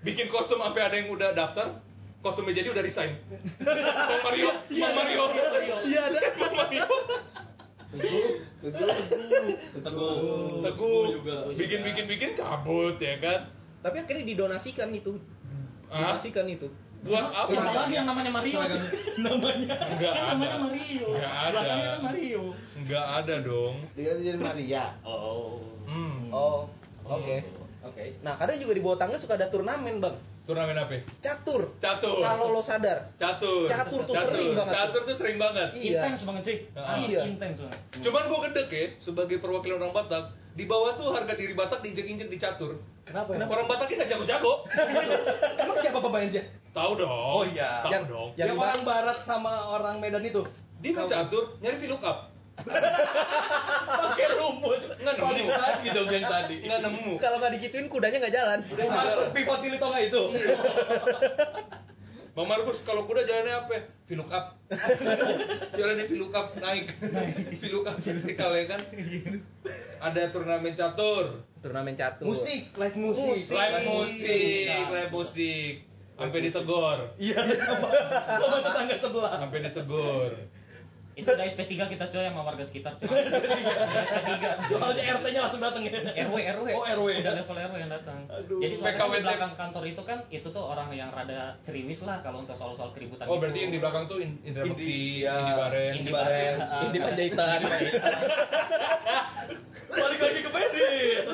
bikin 0.00 0.26
kostum 0.26 0.58
sampai 0.58 0.82
ada 0.82 0.94
yang 0.94 1.08
udah 1.08 1.32
daftar 1.32 1.66
kostumnya 2.18 2.54
jadi 2.54 2.70
udah 2.70 2.82
resign 2.82 3.10
Bang 4.08 4.22
Mario 4.22 4.50
Bang 4.70 4.94
Mario 4.94 5.24
Iya 5.80 6.00
ada. 6.04 6.18
Bang 6.34 6.54
Mario 6.54 6.86
Teguh. 9.78 10.60
teguh 10.60 11.04
bikin 11.54 11.80
bikin 11.82 12.04
bikin 12.06 12.30
cabut 12.32 12.98
ya 12.98 13.16
kan 13.16 13.40
Tapi 13.78 13.96
akhirnya 13.96 14.26
didonasikan 14.26 14.90
itu. 14.90 15.14
ah 15.88 16.12
Donasikan 16.12 16.44
itu. 16.46 16.66
buat 16.98 17.22
apa 17.22 17.46
Siapa 17.46 17.70
lagi 17.70 17.94
yang 17.94 18.04
namanya 18.04 18.26
Mario? 18.28 18.58
namanya. 19.24 19.76
Nggak 19.94 20.12
kan 20.12 20.24
namanya 20.34 20.50
ada. 20.50 20.58
Mario. 20.60 21.06
Nggak 21.08 21.30
ada. 21.38 21.48
Belakangnya 21.54 21.88
kan 21.88 22.02
Mario. 22.02 22.42
nggak 22.78 23.06
ada 23.22 23.34
dong 23.40 23.74
dia 23.94 24.12
jadi 24.16 24.34
Maria 24.36 24.84
Oh. 25.00 25.62
hmm. 25.86 26.18
Oh, 26.28 26.66
oke. 27.06 27.36
Oke. 27.88 28.04
Nah, 28.20 28.34
kadang 28.34 28.56
juga 28.56 28.72
di 28.72 28.80
bawah 28.80 28.96
tangga 28.96 29.16
suka 29.16 29.34
ada 29.34 29.46
turnamen, 29.46 29.98
Bang. 29.98 30.16
turnamen 30.44 30.72
apa 30.74 30.96
Catur. 31.20 31.76
catur 31.76 32.18
Kalau 32.18 32.48
lo 32.50 32.60
sadar. 32.60 33.04
catur 33.14 33.64
Catur 33.64 34.00
tuh 34.02 34.16
sering 34.16 34.54
banget. 34.54 34.72
catur 34.74 35.02
tuh 35.04 35.12
sering 35.14 35.36
banget 35.36 35.68
Iya. 35.74 36.00
Intens 36.02 36.24
banget 36.24 36.42
cuy. 36.42 36.56
Ah. 36.74 36.96
Iya. 36.96 37.20
intens 37.26 37.58
banget. 37.60 37.80
cuman 38.00 38.22
gue 38.24 38.38
gedek 38.46 38.68
ya 38.70 38.84
sebagai 38.96 39.36
perwakilan 39.38 39.76
orang 39.78 39.92
Batak 39.94 40.24
di 40.54 40.64
bawah 40.64 40.96
tuh 40.96 41.12
harga 41.12 41.32
diri 41.32 41.52
Batak 41.52 41.80
diinjek-injek 41.80 42.26
di 42.26 42.38
catur 42.38 42.80
Kenapa? 43.04 43.28
Kenapa 43.30 43.52
orang 43.54 43.68
Bataknya 43.68 43.96
nggak 43.98 44.10
jago-jago 44.10 44.52
Emang 45.60 45.76
siapa 45.78 45.98
pemainnya? 46.00 46.42
tahu 46.70 46.92
dong 46.94 47.12
Oh, 47.12 47.44
iya. 47.44 47.70
tahu 47.82 47.90
Yang, 47.90 48.04
dong 48.06 48.28
yang, 48.34 48.48
Yang 48.48 48.58
orang 48.58 48.82
barat 48.84 49.18
sama 49.20 49.52
orang 49.70 49.96
Medan 49.98 50.22
itu. 50.22 50.40
dia 50.78 50.94
main 50.94 51.04
catur 51.04 51.44
nyari 51.58 51.76
VLOOKUP 51.76 52.16
Pakai 52.66 54.26
rumput. 54.34 54.80
nggak 54.98 55.14
nemu. 55.18 55.44
Lagi 55.46 55.88
dong 55.94 56.08
yang 56.10 56.26
tadi. 56.26 56.56
nggak 56.66 56.80
nemu. 56.82 57.12
Kalau 57.22 57.36
nggak 57.38 57.52
digituin 57.58 57.86
kudanya 57.86 58.18
nggak 58.22 58.34
jalan. 58.34 58.58
Markus 58.66 59.28
pivot 59.30 59.58
Silitonga 59.62 59.98
itu. 60.02 60.22
Bang 62.38 62.46
Markus 62.46 62.86
kalau 62.86 63.02
kuda 63.10 63.26
jalannya 63.26 63.66
apa? 63.66 63.82
VLOOKUP 64.06 64.44
jalannya 65.74 66.04
VLOOKUP 66.06 66.46
naik. 66.62 66.86
VLOOKUP 67.58 67.96
vertikal 67.98 68.54
ya 68.54 68.64
kan? 68.70 68.80
Ada 70.06 70.30
turnamen 70.30 70.70
catur. 70.70 71.34
Turnamen 71.58 71.98
catur. 71.98 72.30
Musik, 72.30 72.70
live 72.78 72.94
musik. 72.94 73.34
Musik. 73.34 73.58
live 73.58 73.90
musik 73.90 74.70
live 74.70 75.10
musik. 75.10 75.72
Sampai 76.14 76.38
ditegor. 76.42 76.98
Iya, 77.18 77.38
sama, 77.42 77.88
sama 78.38 78.56
tetangga 78.62 78.96
sebelah. 79.02 79.32
sampai 79.38 79.58
ditegor 79.66 80.32
Itu 81.18 81.34
udah 81.34 81.42
SP3 81.50 81.90
kita 81.90 82.06
coy 82.14 82.22
sama 82.22 82.46
warga 82.46 82.62
sekitar 82.62 82.94
coy. 82.94 83.10
Udah 83.10 84.02
SP3. 84.06 84.30
Soalnya 84.70 85.02
RT-nya 85.18 85.40
langsung 85.42 85.58
datang 85.58 85.82
ya. 85.82 85.90
RW 86.30 86.36
RW. 86.38 86.68
Oh, 86.78 86.86
RW. 86.86 87.08
Udah 87.26 87.34
level 87.34 87.56
RW 87.58 87.74
yang 87.74 87.90
datang. 87.90 88.18
Jadi 88.30 88.74
soalnya 88.78 89.02
PKWT. 89.02 89.18
di 89.18 89.26
belakang 89.26 89.52
kantor 89.58 89.82
itu 89.90 90.02
kan 90.06 90.18
itu 90.30 90.46
tuh 90.54 90.62
orang 90.62 90.94
yang 90.94 91.10
rada 91.10 91.58
ceriwis 91.66 92.06
lah 92.06 92.22
kalau 92.22 92.46
untuk 92.46 92.54
soal-soal 92.54 92.94
keributan 92.94 93.26
oh 93.26 93.34
gitu. 93.34 93.42
berarti 93.42 93.58
yang 93.66 93.72
di 93.74 93.80
belakang 93.82 94.06
tuh 94.06 94.22
In- 94.22 94.38
Indra 94.46 94.62
Indi, 94.62 94.78
Bekti 94.78 95.26
ya. 95.26 95.34
Indi 95.34 95.52
Baren 95.58 95.92
Indi 95.98 96.10
Baren. 96.14 96.54
Indi 96.86 96.98
Panjaitan. 97.02 97.58
Balik 99.90 100.20
lagi 100.22 100.40
ke 100.46 100.50
Pedit. 100.54 101.24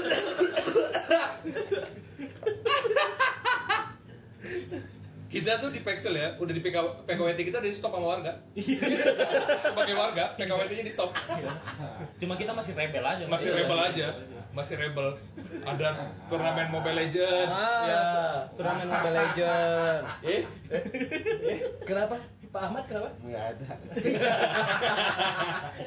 kita 5.35 5.59
tuh 5.59 5.69
di 5.69 5.81
Pexel 5.81 6.15
ya 6.15 6.29
udah 6.37 6.51
di 6.51 6.61
PK, 6.61 6.77
PKWT 7.05 7.41
kita 7.43 7.59
udah 7.59 7.67
di 7.67 7.75
stop 7.75 7.91
sama 7.91 8.07
warga 8.09 8.33
sebagai 9.61 9.95
warga 9.95 10.31
PKWT 10.33 10.71
nya 10.73 10.85
di 10.85 10.93
stop 10.93 11.11
Cuma 12.17 12.35
kita 12.35 12.53
masih 12.53 12.73
rebel 12.73 13.03
aja. 13.03 13.27
masih 13.27 13.51
rebel 13.51 13.75
aja 13.77 14.09
masih 14.51 14.79
rebel 14.79 15.11
ada 15.65 15.89
turnamen 16.29 16.71
Mobile 16.71 16.95
Legend 16.97 17.49
Ah, 17.49 17.83
Ya. 17.85 18.05
turnamen 18.55 18.87
Mobile 18.87 19.17
Legend. 19.17 20.03
eh 20.31 20.41
Kenapa? 21.83 22.15
Pak 22.47 22.63
Ahmad 22.65 22.87
kenapa? 22.87 23.11
nggak 23.19 23.45
ada 23.51 23.67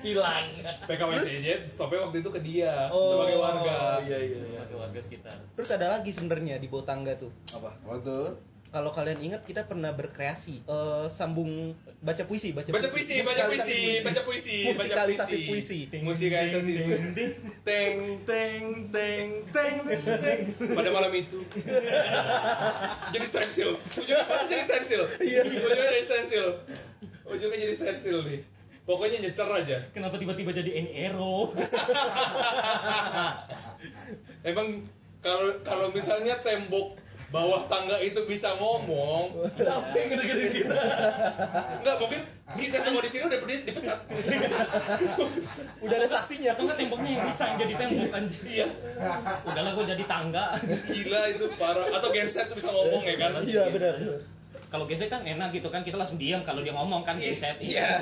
Hilang. 0.04 0.46
PKWT 0.84 1.28
nya 1.42 1.56
stopnya 1.66 2.04
waktu 2.04 2.20
itu 2.20 2.30
ke 2.30 2.42
dia 2.42 2.92
Oh, 2.92 3.16
sebagai 3.16 3.38
warga 3.40 3.78
Iya, 4.04 4.18
iya, 4.18 4.36
iya. 4.36 4.44
Sebagai 4.44 4.76
warga 4.76 5.00
sekitar. 5.00 5.38
Terus 5.56 5.70
ada 5.72 5.88
lagi 5.90 6.12
sebenarnya 6.12 6.60
di 6.60 6.68
bawah 6.68 6.84
tangga 6.86 7.16
tuh. 7.16 7.32
Apa? 7.54 7.72
waktu 7.88 8.36
Kalau 8.68 8.92
kalian 8.92 9.20
ingat 9.24 9.48
kita 9.48 9.64
pernah 9.64 9.96
berkreasi 9.96 10.60
eh, 10.68 11.06
sambung 11.08 11.72
baca 12.04 12.24
puisi, 12.28 12.52
baca, 12.52 12.70
baca 12.70 12.88
puisi. 12.92 13.24
baca 13.24 13.48
puisi 13.48 14.04
baca 14.04 14.22
puisi 14.28 14.58
baca 14.70 14.76
Musikalisasi 14.76 15.38
puisi. 15.50 15.80
musikalisasi 16.04 16.72
puisi. 16.84 17.24
teng 17.68 17.98
teng 18.28 18.66
teng 18.92 19.28
teng 19.56 19.78
teng 20.04 20.40
pada 20.76 20.90
malam 20.92 21.10
itu. 21.16 21.40
Jadi 23.16 23.26
stensil. 23.26 23.72
Ujungnya 23.74 24.26
pasti 24.28 24.46
jadi 24.52 24.64
stensil. 24.68 25.02
Ujungnya 25.24 25.88
jadi 25.90 26.06
stensil. 26.06 26.46
Ujungnya 27.28 27.58
jadi 27.58 27.74
stensil 27.74 28.20
nih. 28.28 28.40
Pokoknya 28.88 29.20
nyecer 29.20 29.50
aja. 29.52 29.78
Kenapa 29.92 30.16
tiba-tiba 30.16 30.56
jadi 30.56 30.80
Eni 30.80 30.92
Ero? 31.12 31.52
emang 34.48 34.80
kalau 35.20 35.60
kalau 35.68 35.92
misalnya 35.92 36.40
tembok 36.40 36.96
bawah 37.28 37.68
tangga 37.68 38.00
itu 38.00 38.24
bisa 38.24 38.56
ngomong 38.56 39.36
Capek 39.54 40.04
gede-gede 40.08 40.48
kita. 40.56 40.76
enggak 41.78 41.96
mungkin 42.00 42.22
kita 42.56 42.80
semua 42.80 43.04
di 43.04 43.10
sini 43.10 43.28
udah 43.28 43.40
di- 43.44 43.66
dipecat 43.66 44.00
Udah 45.84 45.96
ada 45.98 46.08
saksinya. 46.08 46.56
Nggak 46.56 46.78
temboknya 46.78 47.10
yang 47.14 47.28
bisa 47.28 47.44
yang 47.46 47.58
jadi 47.60 47.74
tembok 47.76 48.12
anjir. 48.14 48.42
iya 48.48 48.68
Udahlah 49.44 49.72
gue 49.74 49.86
jadi 49.90 50.04
tangga. 50.06 50.46
gila 50.88 51.22
itu 51.28 51.46
parah 51.56 51.88
atau 51.92 52.10
genset 52.10 52.48
tuh 52.48 52.56
bisa 52.56 52.72
ngomong 52.72 53.04
ya 53.04 53.16
kan 53.18 53.32
Iya 53.44 53.64
benar. 53.70 53.94
Kalau 54.68 54.84
genset 54.84 55.08
kan 55.08 55.24
enak 55.24 55.56
gitu 55.56 55.72
kan 55.72 55.82
kita 55.84 55.96
langsung 55.96 56.20
diam 56.20 56.44
kalau 56.44 56.60
dia 56.60 56.76
ngomong 56.76 57.08
kan 57.08 57.16
genset. 57.16 57.56
Iya. 57.64 58.00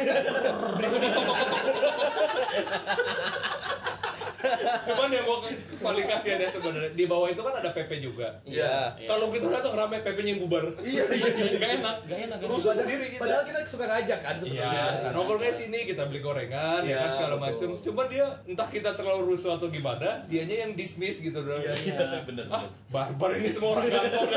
Cuman 4.86 5.10
yang 5.10 5.26
gua 5.26 5.42
kualifikasi 5.82 6.28
ada 6.38 6.46
sebenarnya 6.46 6.92
di 6.94 7.06
bawah 7.10 7.30
itu 7.30 7.42
kan 7.42 7.58
ada 7.58 7.70
PP 7.74 8.02
juga. 8.02 8.42
Iya. 8.46 8.94
Kalau 9.10 9.34
kita 9.34 9.50
datang 9.50 9.74
rame 9.74 10.02
PP-nya 10.06 10.38
yang 10.38 10.42
bubar. 10.46 10.66
Iya, 10.82 11.04
iya, 11.10 11.28
iya. 11.34 11.58
Gak 11.58 11.72
enak. 11.82 11.96
Gak 12.06 12.20
enak. 12.30 12.38
Rusuh 12.46 12.74
sendiri 12.78 13.06
kita. 13.10 13.22
Padahal 13.26 13.44
kita 13.50 13.60
suka 13.66 13.86
ngajak 13.90 14.20
kan 14.22 14.36
Iya, 14.38 14.42
sebetulnya. 14.42 15.14
nongkrongnya 15.14 15.54
sini 15.54 15.80
kita 15.90 16.06
beli 16.10 16.22
gorengan 16.22 16.82
ya 16.86 16.90
Iya, 16.90 16.98
kan 17.02 17.10
segala 17.14 17.36
macem. 17.42 17.68
Cuman 17.82 18.06
dia 18.10 18.26
entah 18.46 18.70
kita 18.70 18.94
terlalu 18.94 19.34
rusuh 19.34 19.58
atau 19.58 19.70
gimana, 19.70 20.26
dianya 20.30 20.70
yang 20.70 20.72
dismiss 20.78 21.22
gitu. 21.22 21.42
Iya, 21.42 21.74
iya, 21.86 22.22
bener. 22.26 22.46
Ah, 22.54 22.62
barbar 22.94 23.38
ini 23.38 23.50
semua 23.50 23.82
orang 23.82 23.90
kantor. 23.90 24.30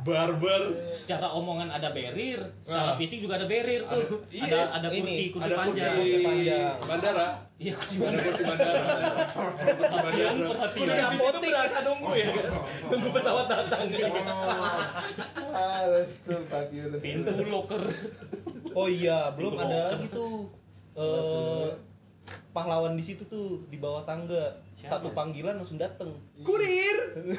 Barber 0.00 0.62
secara 0.90 1.30
omongan 1.30 1.68
ada 1.68 1.90
barrier, 1.90 2.40
Ah. 2.40 2.50
secara 2.62 2.92
fisik 2.94 3.20
juga 3.20 3.36
ada 3.36 3.44
barrier 3.44 3.82
tuh. 3.82 4.00
Ada- 4.00 4.28
iya, 4.30 4.44
ada 4.44 4.60
ada 4.80 4.88
ini, 4.90 5.02
kursi 5.02 5.24
kursi 5.30 5.46
ada 5.46 5.56
kursi 5.62 5.82
panjang. 5.84 6.22
panjang. 6.22 6.72
bandara 6.82 7.26
Iya, 7.56 7.72
kursi 7.76 7.96
panjang. 7.98 8.24
kursi 8.24 8.42
bandara 8.44 8.80
Perhatian, 9.90 10.34
perhatian. 10.42 10.84
Udah 10.86 11.06
apotek 11.08 11.50
berasa 11.50 11.78
nunggu 11.82 12.10
ya 12.14 12.26
kan? 12.30 12.46
Nunggu 12.90 13.08
pesawat 13.10 13.46
datang. 13.46 13.84
ah 15.50 15.82
let's 15.88 16.16
go. 16.24 16.36
Pintu 16.98 17.32
locker. 17.46 17.82
Oh 18.72 18.86
iya, 18.86 19.34
belum 19.34 19.54
ada 19.56 19.92
lagi 19.92 20.06
tuh. 20.08 20.48
Eh 20.96 21.68
pahlawan 22.50 22.98
di 22.98 23.04
situ 23.06 23.22
tuh 23.30 23.62
di 23.70 23.78
bawah 23.78 24.02
tangga. 24.02 24.58
Siapa? 24.74 24.98
Satu 24.98 25.14
panggilan 25.14 25.60
langsung 25.60 25.78
dateng. 25.78 26.10
kurir 26.40 26.96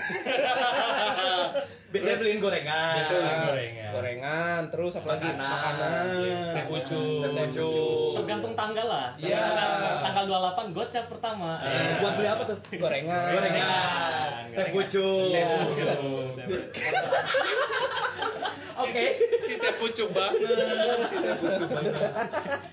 Biasanya 1.91 2.17
beliin 2.21 2.39
gorengan. 2.39 2.95
Biasanya 3.01 3.19
beliin 3.19 3.43
gorengan. 3.43 3.91
Gorengan, 3.91 4.61
terus 4.71 4.93
apa 4.95 5.07
lagi? 5.17 5.27
Makanan. 5.27 5.49
Makanan. 5.51 6.05
teh 6.55 6.65
pucuk. 6.69 8.13
Tergantung 8.21 8.53
tanggal 8.55 8.87
lah. 8.87 9.09
Iya. 9.19 9.43
Tanggal 10.05 10.23
28 10.29 10.77
gocap 10.77 11.05
pertama. 11.11 11.59
Eh, 11.59 11.99
buat 11.99 12.13
beli 12.15 12.29
apa 12.31 12.43
tuh? 12.47 12.57
Gorengan. 12.79 13.31
Gorengan. 13.35 14.29
Teh 14.55 14.67
pucuk. 14.71 15.27
Teh 15.35 15.43
pucuk. 15.43 15.87
Oke. 18.81 19.05
si 19.41 19.53
teh 19.61 19.73
pucuk 19.77 20.09
banget 20.11 20.41
si 21.05 21.15
teh 21.15 21.35
pucuk 21.37 21.69
banget 21.69 21.93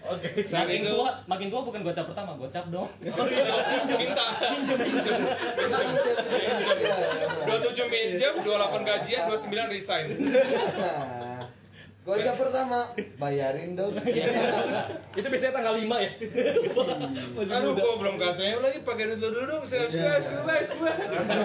Oke. 0.09 0.29
Saat 0.49 0.67
Makin 0.67 0.81
itu 0.83 0.93
tua, 0.97 1.11
makin 1.29 1.47
tua 1.53 1.63
bukan 1.63 1.81
gocap 1.85 2.07
pertama, 2.09 2.28
gocap 2.37 2.67
dong. 2.69 2.89
minta. 4.03 4.27
Minjem. 4.53 4.79
Minjem. 4.83 5.21
Dua 7.49 7.59
tujuh 7.65 7.87
minjem 7.89 8.35
dua 8.45 8.57
delapan 8.61 8.83
gajian 8.85 9.23
dua 9.31 9.39
sembilan 9.39 9.67
resign. 9.73 10.07
Gojek 12.09 12.41
pertama, 12.41 12.89
bayarin 13.21 13.77
dong. 13.77 13.93
Itu 15.13 15.29
biasanya 15.29 15.61
tanggal 15.61 15.77
5 15.77 15.85
ya. 15.93 16.11
Masih 17.37 17.53
aduh 17.53 17.77
gua 17.77 18.01
belum 18.01 18.17
KTM 18.17 18.65
lagi 18.65 18.81
pakai 18.81 19.13
duit 19.13 19.21
dulu 19.21 19.45
dong 19.45 19.69
saya 19.69 19.93
suka 19.93 20.17
suka 20.65 20.89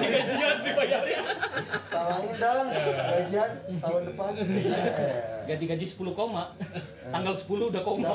Gajian 0.08 0.58
dibayarin. 0.64 1.20
Talangin 2.04 2.36
dong, 2.44 2.68
gajian 3.08 3.50
tahun 3.80 4.02
depan. 4.12 4.32
Gaji-gaji 5.50 5.86
10 5.86 6.12
koma. 6.12 6.52
Tanggal 7.10 7.36
10 7.36 7.72
udah 7.72 7.84
koma. 7.84 8.12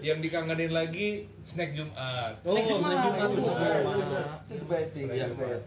yang 0.00 0.18
dikangenin 0.18 0.70
lagi 0.70 1.26
snack 1.42 1.74
Jumat 1.74 2.34
Oh, 2.42 2.54
Snack 2.54 2.66
Jumat. 2.66 2.90
snack 2.94 3.02
Jumat. 3.10 3.30
Itu 4.46 4.54
the 4.54 4.66
best 4.66 4.90
sih, 4.94 5.02
the 5.06 5.34
best. 5.34 5.66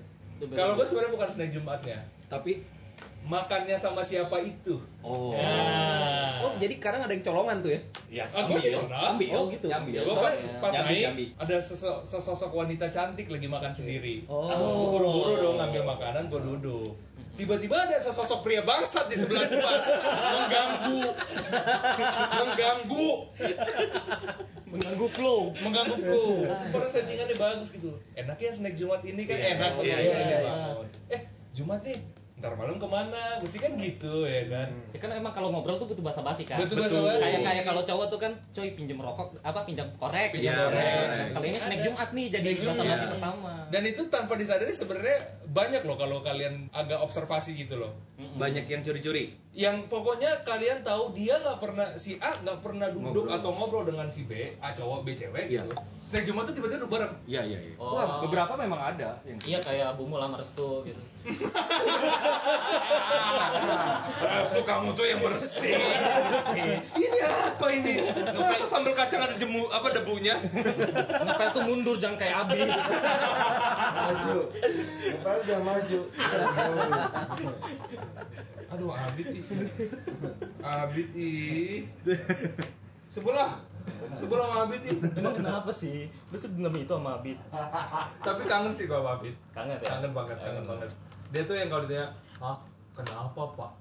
kalau 0.56 0.80
gua 0.80 0.88
sebenarnya 0.88 1.12
bukan 1.14 1.30
snack 1.30 1.52
Jumatnya 1.52 2.00
Tapi 2.32 2.64
makannya 3.28 3.76
sama 3.76 4.02
siapa 4.02 4.40
itu 4.40 4.80
Oh. 5.00 5.32
Ya. 5.32 6.44
Oh, 6.44 6.52
jadi 6.60 6.76
kadang 6.76 7.08
ada 7.08 7.16
yang 7.16 7.24
colongan 7.24 7.64
tuh 7.64 7.72
ya? 7.72 7.80
Ya, 8.12 8.24
Ah, 8.28 8.48
gua 8.48 8.60
sih 8.60 8.76
pernah. 8.76 9.00
Sambil. 9.00 9.32
Oh, 9.32 9.48
gitu. 9.48 9.72
Sambil. 9.72 10.04
Gua 10.04 10.16
pas, 10.20 10.36
pas 10.60 10.72
Jambi, 10.76 10.92
naik 10.92 11.04
Jambi. 11.08 11.26
ada 11.40 11.56
sesosok, 11.64 12.04
sesosok 12.04 12.52
wanita 12.52 12.92
cantik 12.92 13.32
lagi 13.32 13.48
makan 13.48 13.72
sendiri. 13.72 14.28
Oh. 14.28 14.96
Buru-buru 14.96 15.34
dong 15.40 15.56
ngambil 15.56 15.84
makanan, 15.88 16.28
gua 16.28 16.44
duduk. 16.44 17.00
Tiba-tiba 17.40 17.88
ada 17.88 17.96
sesosok 17.96 18.44
pria 18.44 18.68
bangsat 18.68 19.08
di 19.08 19.16
sebelah 19.16 19.48
gua 19.48 19.72
mengganggu, 20.36 21.00
mengganggu, 22.44 23.10
mengganggu 24.68 25.08
flow. 25.16 25.40
mengganggu 25.64 25.96
flow. 25.96 26.34
Orang 26.76 26.92
settingannya 26.92 27.40
bagus 27.40 27.72
gitu. 27.72 27.96
Enak 28.20 28.36
ya 28.36 28.52
snack 28.52 28.76
Jumat 28.76 29.00
ini 29.08 29.24
kan 29.24 29.40
enak 29.40 29.80
iya, 29.80 29.96
iya, 29.96 30.12
iya, 30.12 30.26
iya. 30.28 30.40
bangun. 30.44 30.88
Eh 31.08 31.22
Jumat 31.56 31.80
nih, 31.88 31.98
ntar 32.40 32.56
malam 32.56 32.80
ke 32.80 32.88
mana? 32.88 33.44
Mesti 33.44 33.58
kan 33.60 33.76
gitu 33.76 34.24
ya 34.24 34.48
kan. 34.48 34.72
Ya 34.96 35.00
kan 35.00 35.12
emang 35.12 35.36
kalau 35.36 35.52
ngobrol 35.52 35.76
tuh 35.76 35.86
butuh 35.86 36.00
basa-basi 36.00 36.48
kan. 36.48 36.56
Betul 36.56 36.80
basa-basi. 36.80 37.20
Kayak 37.20 37.42
kayak 37.44 37.64
kalau 37.68 37.84
cowok 37.84 38.08
tuh 38.08 38.20
kan, 38.20 38.32
coy 38.56 38.72
pinjem 38.72 38.96
rokok, 38.96 39.36
apa 39.44 39.68
pinjam 39.68 39.92
korek, 39.96 40.32
Pinjam 40.32 40.56
gitu. 40.56 40.64
korek. 40.66 41.36
Kalau 41.36 41.46
ini 41.46 41.60
snack. 41.60 41.80
Jumat 41.84 42.10
nih 42.12 42.28
jadi 42.32 42.50
Jumat. 42.56 42.68
basa-basi 42.72 43.04
Iya. 43.04 43.12
pertama. 43.14 43.52
Dan 43.70 43.84
itu 43.86 44.02
tanpa 44.08 44.34
disadari 44.34 44.72
sebenarnya 44.72 45.18
banyak 45.52 45.82
loh 45.84 46.00
kalau 46.00 46.24
kalian 46.24 46.72
agak 46.72 47.00
observasi 47.00 47.54
gitu 47.54 47.76
loh. 47.76 47.92
Banyak 48.18 48.66
yang 48.66 48.82
curi-curi. 48.82 49.36
Yang 49.50 49.90
pokoknya 49.90 50.46
kalian 50.46 50.86
tahu 50.86 51.10
dia 51.12 51.34
nggak 51.36 51.58
pernah 51.58 51.98
si 51.98 52.22
A 52.22 52.30
nggak 52.38 52.62
pernah 52.62 52.94
duduk 52.94 53.26
Ngobrol. 53.26 53.34
atau 53.34 53.50
ngobrol 53.50 53.82
dengan 53.84 54.06
si 54.08 54.22
B 54.24 54.54
A 54.62 54.72
cowok 54.72 55.02
B 55.02 55.18
cewek 55.18 55.50
Iya. 55.50 55.66
gitu 55.66 55.74
snack 56.00 56.26
Jumat 56.26 56.46
tuh 56.46 56.54
tiba-tiba 56.54 56.78
duduk 56.78 56.90
bareng 56.92 57.14
Iya, 57.26 57.42
iya, 57.46 57.58
iya. 57.60 57.74
Oh. 57.78 57.94
Wah, 57.94 58.22
beberapa 58.22 58.54
memang 58.56 58.78
ada 58.78 59.18
yang 59.26 59.42
Iya 59.42 59.60
kayak 59.60 59.94
Bumu 59.94 60.18
lamar 60.18 60.38
restu 60.38 60.86
gitu. 60.86 61.02
Restu 64.20 64.62
kamu 64.64 64.94
tuh 64.94 65.06
yang 65.06 65.22
bersih 65.22 65.76
ini 66.96 67.20
apa 67.26 67.68
ini 67.72 67.94
masa 68.38 68.66
sambal 68.66 68.94
kacang 68.94 69.22
ada 69.22 69.34
jemu 69.34 69.66
apa 69.70 69.90
debunya 69.92 70.38
Ngapel 71.20 71.50
tuh 71.52 71.64
mundur 71.66 71.98
jangan 71.98 72.18
kayak 72.18 72.46
Abi. 72.46 72.58
Maju. 74.00 74.38
Ngepel 75.10 75.38
jangan 75.44 75.64
maju. 75.66 76.00
aduh 78.70 78.94
Abid 78.94 79.28
ih 79.34 79.39
Abid 80.84 81.10
ih 81.16 81.86
sebelah. 83.14 83.52
Sebelah 83.90 84.46
sama 84.52 84.60
Abid 84.70 84.82
ih 84.86 84.98
Emang 85.18 85.36
kenapa 85.38 85.72
sih? 85.74 86.10
Lu 86.30 86.38
sedendam 86.38 86.76
itu 86.78 86.92
sama 86.92 87.20
Abi. 87.22 87.34
tapi 88.28 88.42
kangen 88.46 88.74
sih 88.76 88.86
gua 88.86 89.02
sama 89.02 89.12
Abid. 89.22 89.36
Kangen 89.56 89.78
ya? 89.80 89.88
kangen 89.88 90.12
banget 90.14 90.38
kangen 90.40 90.66
banget. 90.66 90.90
dia 91.30 91.46
tuh 91.46 91.54
yang 91.54 91.70
kalau 91.70 91.86
ditanya 91.86 92.10
ah 92.42 92.58
kenapa 92.98 93.42
pak? 93.54 93.72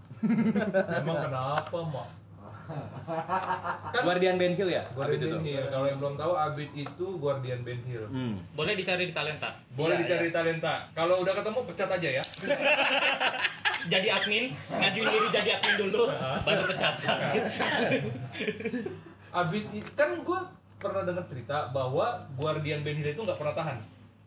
Emang 1.01 1.17
kenapa 1.25 1.79
mak 1.89 2.28
kan 2.69 4.03
Guardian 4.05 4.37
Ben 4.37 4.53
Hill 4.53 4.69
ya? 4.69 4.85
Guardian 4.93 5.17
Abid 5.17 5.25
itu. 5.25 5.37
Ben 5.41 5.45
Hill. 5.45 5.65
Kalau 5.73 5.87
yang 5.89 5.99
belum 5.99 6.15
tahu 6.21 6.33
Abid 6.37 6.71
itu 6.77 7.07
Guardian 7.17 7.61
Ben 7.65 7.81
Hill. 7.89 8.05
Hmm. 8.13 8.37
Boleh 8.53 8.77
dicari 8.77 9.09
di 9.09 9.15
talenta. 9.17 9.49
Boleh 9.73 9.97
Iya, 9.97 10.03
dicari 10.05 10.29
iya. 10.29 10.35
talenta. 10.37 10.75
Kalau 10.93 11.25
udah 11.25 11.33
ketemu 11.33 11.59
pecat 11.65 11.89
aja 11.89 12.09
ya. 12.21 12.25
Jadi 13.93 14.09
admin, 14.11 14.53
ngajuin 14.53 15.07
diri 15.07 15.29
jadi 15.33 15.51
admin 15.55 15.77
dulu, 15.81 16.11
baru 16.45 16.63
pecatan. 16.67 17.17
Abid 19.33 19.65
kan 19.97 20.11
gue 20.19 20.41
pernah 20.77 21.03
dengar 21.09 21.25
cerita 21.25 21.71
bahwa 21.73 22.27
Guardian 22.37 22.85
Ben 22.85 22.99
Hill 22.99 23.17
itu 23.17 23.23
nggak 23.23 23.39
pernah 23.39 23.55
tahan. 23.57 23.79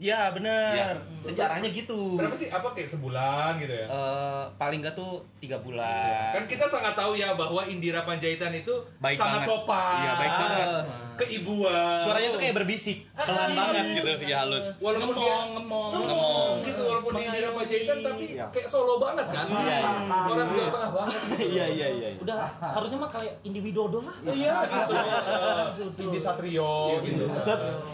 Ya, 0.02 0.34
benar. 0.34 0.74
Ya. 0.74 0.88
Sejarahnya 1.14 1.70
gitu. 1.70 2.18
Berapa 2.18 2.34
sih? 2.34 2.50
Apa 2.50 2.74
kayak 2.74 2.90
sebulan 2.90 3.62
gitu 3.62 3.70
ya? 3.72 3.86
Eh, 3.86 4.44
paling 4.58 4.82
nggak 4.82 4.98
tuh 4.98 5.22
tiga 5.38 5.62
bulan. 5.62 6.34
Kan 6.34 6.44
kita 6.44 6.66
sangat 6.66 6.98
tahu 6.98 7.14
ya 7.14 7.38
bahwa 7.38 7.62
Indira 7.64 8.02
Panjaitan 8.02 8.50
itu 8.52 8.74
Baik 8.98 9.14
sangat 9.14 9.46
banget. 9.46 9.54
sopan. 9.54 9.96
Iya, 10.00 10.12
baik 10.18 10.34
banget. 10.36 10.68
Keibuan. 11.14 12.02
Suaranya 12.02 12.30
tuh 12.30 12.42
kayak 12.42 12.56
berbisik, 12.56 13.06
pelan 13.14 13.54
banget 13.54 13.86
gitu, 13.94 14.10
ya 14.26 14.42
halus. 14.42 14.74
walaupun 14.82 15.14
dia 15.14 15.36
Ngemong, 15.54 15.54
ngemong. 15.54 15.90
ngemong 16.02 16.54
gitu 16.66 16.82
walaupun 16.82 17.12
dia 17.14 17.26
Indira 17.30 17.50
Panjaitan 17.54 17.98
tapi 18.02 18.24
Iya. 18.32 18.46
kayak 18.50 18.66
solo 18.66 18.98
banget 18.98 19.28
kan 19.28 19.46
Iya, 19.46 19.62
iya. 19.62 19.80
orang 20.24 20.50
Jawa 20.50 20.70
Tengah 20.72 20.92
banget 20.92 21.20
Iya, 21.38 21.66
iya, 21.70 21.88
iya. 21.94 22.10
Udah 22.18 22.42
harusnya 22.74 22.98
mah 22.98 23.12
kayak 23.12 23.38
Indi 23.44 23.62
Widodo 23.62 24.02
lah. 24.02 24.16
iya 24.26 24.56
gitu 24.66 24.94
Indi 26.02 26.18
Satrio 26.20 26.98
gitu 27.00 27.24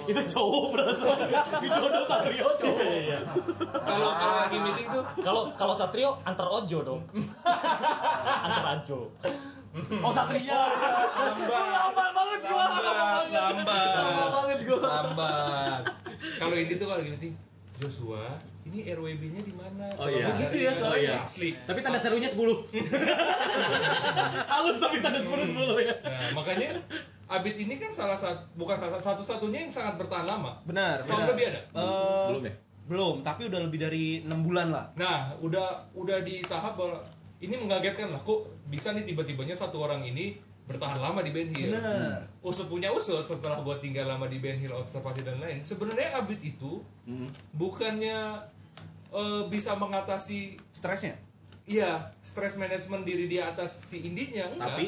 Itu 0.08 0.22
cowok 0.30 0.64
perasaan. 0.72 1.20
Widodo 1.64 1.97
Satrio 2.04 2.48
cowok. 2.54 2.78
kalau 3.80 4.10
kalau 4.12 4.36
lagi 4.38 4.58
meeting 4.60 4.88
tuh 4.88 5.04
Kalau 5.20 5.42
kalau 5.54 5.72
Satrio 5.72 6.14
antar 6.22 6.46
ojo 6.46 6.78
dong. 6.84 7.02
antar 8.46 8.66
ajo. 8.78 9.10
Oh, 10.00 10.12
Satria. 10.12 10.58
Lambat 10.58 12.10
banget 12.12 12.40
gua. 12.44 12.66
lambat 12.66 13.30
lambat 13.30 13.96
Lambat 13.96 14.30
banget 14.36 14.60
gua. 14.66 14.80
lambat 14.84 15.82
kalau 16.38 16.54
Indi 16.54 16.76
tuh 16.76 16.86
kalau 16.86 17.00
lagi 17.00 17.12
meeting 17.12 17.34
Joshua 17.78 18.20
ini 18.66 18.84
RWB-nya 18.84 19.42
di 19.42 19.54
mana 19.54 19.86
Oh, 19.96 20.10
iya. 20.10 20.28
Gitu 20.28 20.44
cari 20.52 20.60
ya 20.60 20.72
soalnya. 20.74 21.14
asli 21.22 21.56
Tapi 21.56 21.80
tanda 21.80 21.98
serunya 21.98 22.26
10. 22.26 22.36
halus 24.52 24.78
tapi 24.78 24.98
tanda 25.00 25.20
10 25.22 25.30
10 25.30 25.86
ya. 25.86 25.94
nah 26.04 26.30
makanya 26.34 26.70
Abid 27.28 27.56
ini 27.58 27.76
kan 27.76 27.92
salah 27.92 28.16
satu 28.16 28.40
bukan 28.56 28.76
salah 28.76 28.98
satu-satunya 28.98 29.60
yang 29.62 29.72
sangat 29.72 29.96
bertahan 29.96 30.24
lama 30.24 30.56
Benar, 30.64 30.98
setahun 30.98 31.22
benar. 31.22 31.32
lebih 31.32 31.46
ada 31.46 31.62
Eh, 31.70 32.28
Belum 32.30 32.44
ya? 32.44 32.54
Belum, 32.88 33.16
tapi 33.20 33.42
udah 33.46 33.60
lebih 33.62 33.80
dari 33.80 34.06
6 34.24 34.32
bulan 34.42 34.72
lah. 34.72 34.86
Nah, 34.96 35.36
udah 35.40 35.68
udah 35.94 36.24
di 36.24 36.40
tahap 36.42 36.76
bahwa 36.76 37.04
ini 37.38 37.56
mengagetkan 37.58 38.08
lah 38.08 38.20
kok 38.20 38.42
bisa 38.66 38.92
nih 38.92 39.04
tiba-tibanya 39.04 39.54
satu 39.54 39.78
orang 39.78 40.02
ini 40.02 40.40
bertahan 40.64 40.96
lama 40.98 41.20
di 41.20 41.30
Ben 41.30 41.48
Hill. 41.48 41.72
Benar. 41.74 42.24
Usut 42.42 42.66
punya 42.66 42.88
usut 42.90 43.22
setelah 43.22 43.60
gua 43.60 43.76
tinggal 43.78 44.04
lama 44.06 44.26
di 44.26 44.40
Ben 44.40 44.56
Hill 44.56 44.72
observasi 44.74 45.22
dan 45.22 45.36
lain. 45.38 45.62
Sebenarnya 45.62 46.16
Abid 46.18 46.40
itu 46.40 46.80
Hmm. 47.04 47.28
bukannya 47.54 48.40
eh, 49.10 49.44
bisa 49.48 49.76
mengatasi 49.76 50.56
Stresnya. 50.70 51.16
iya 51.66 52.12
stres 52.18 52.56
manajemen 52.56 53.04
diri 53.04 53.28
di 53.28 53.38
atas 53.38 53.76
si 53.86 54.00
indinya 54.02 54.48
enggak. 54.48 54.68
Tapi 54.70 54.86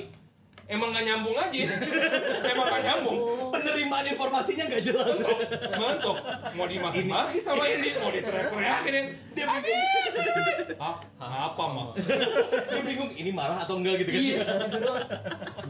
emang 0.70 0.90
nggak 0.94 1.06
nyambung 1.10 1.36
aja. 1.36 1.60
Emang 2.54 2.66
nggak 2.70 2.84
nyambung. 2.86 3.18
Penerimaan 3.50 4.06
informasinya 4.06 4.64
nggak 4.70 4.84
jelas. 4.86 5.18
Mantap 5.76 6.18
mau 6.54 6.66
dimaki-maki 6.70 7.42
sama 7.42 7.66
ini. 7.66 7.90
mau 8.00 8.14
diteriak-teriakin 8.14 8.94
yang 8.94 9.08
dia 9.34 9.46
bingung. 9.66 9.94
Apa 10.80 11.26
apa 11.50 11.64
mah 11.74 11.88
dia 11.98 12.82
bingung 12.86 13.10
ini 13.18 13.34
marah 13.34 13.66
atau 13.66 13.82
enggak? 13.82 14.06
gitu 14.06 14.12
kan. 14.14 14.22
Iya. 14.22 14.40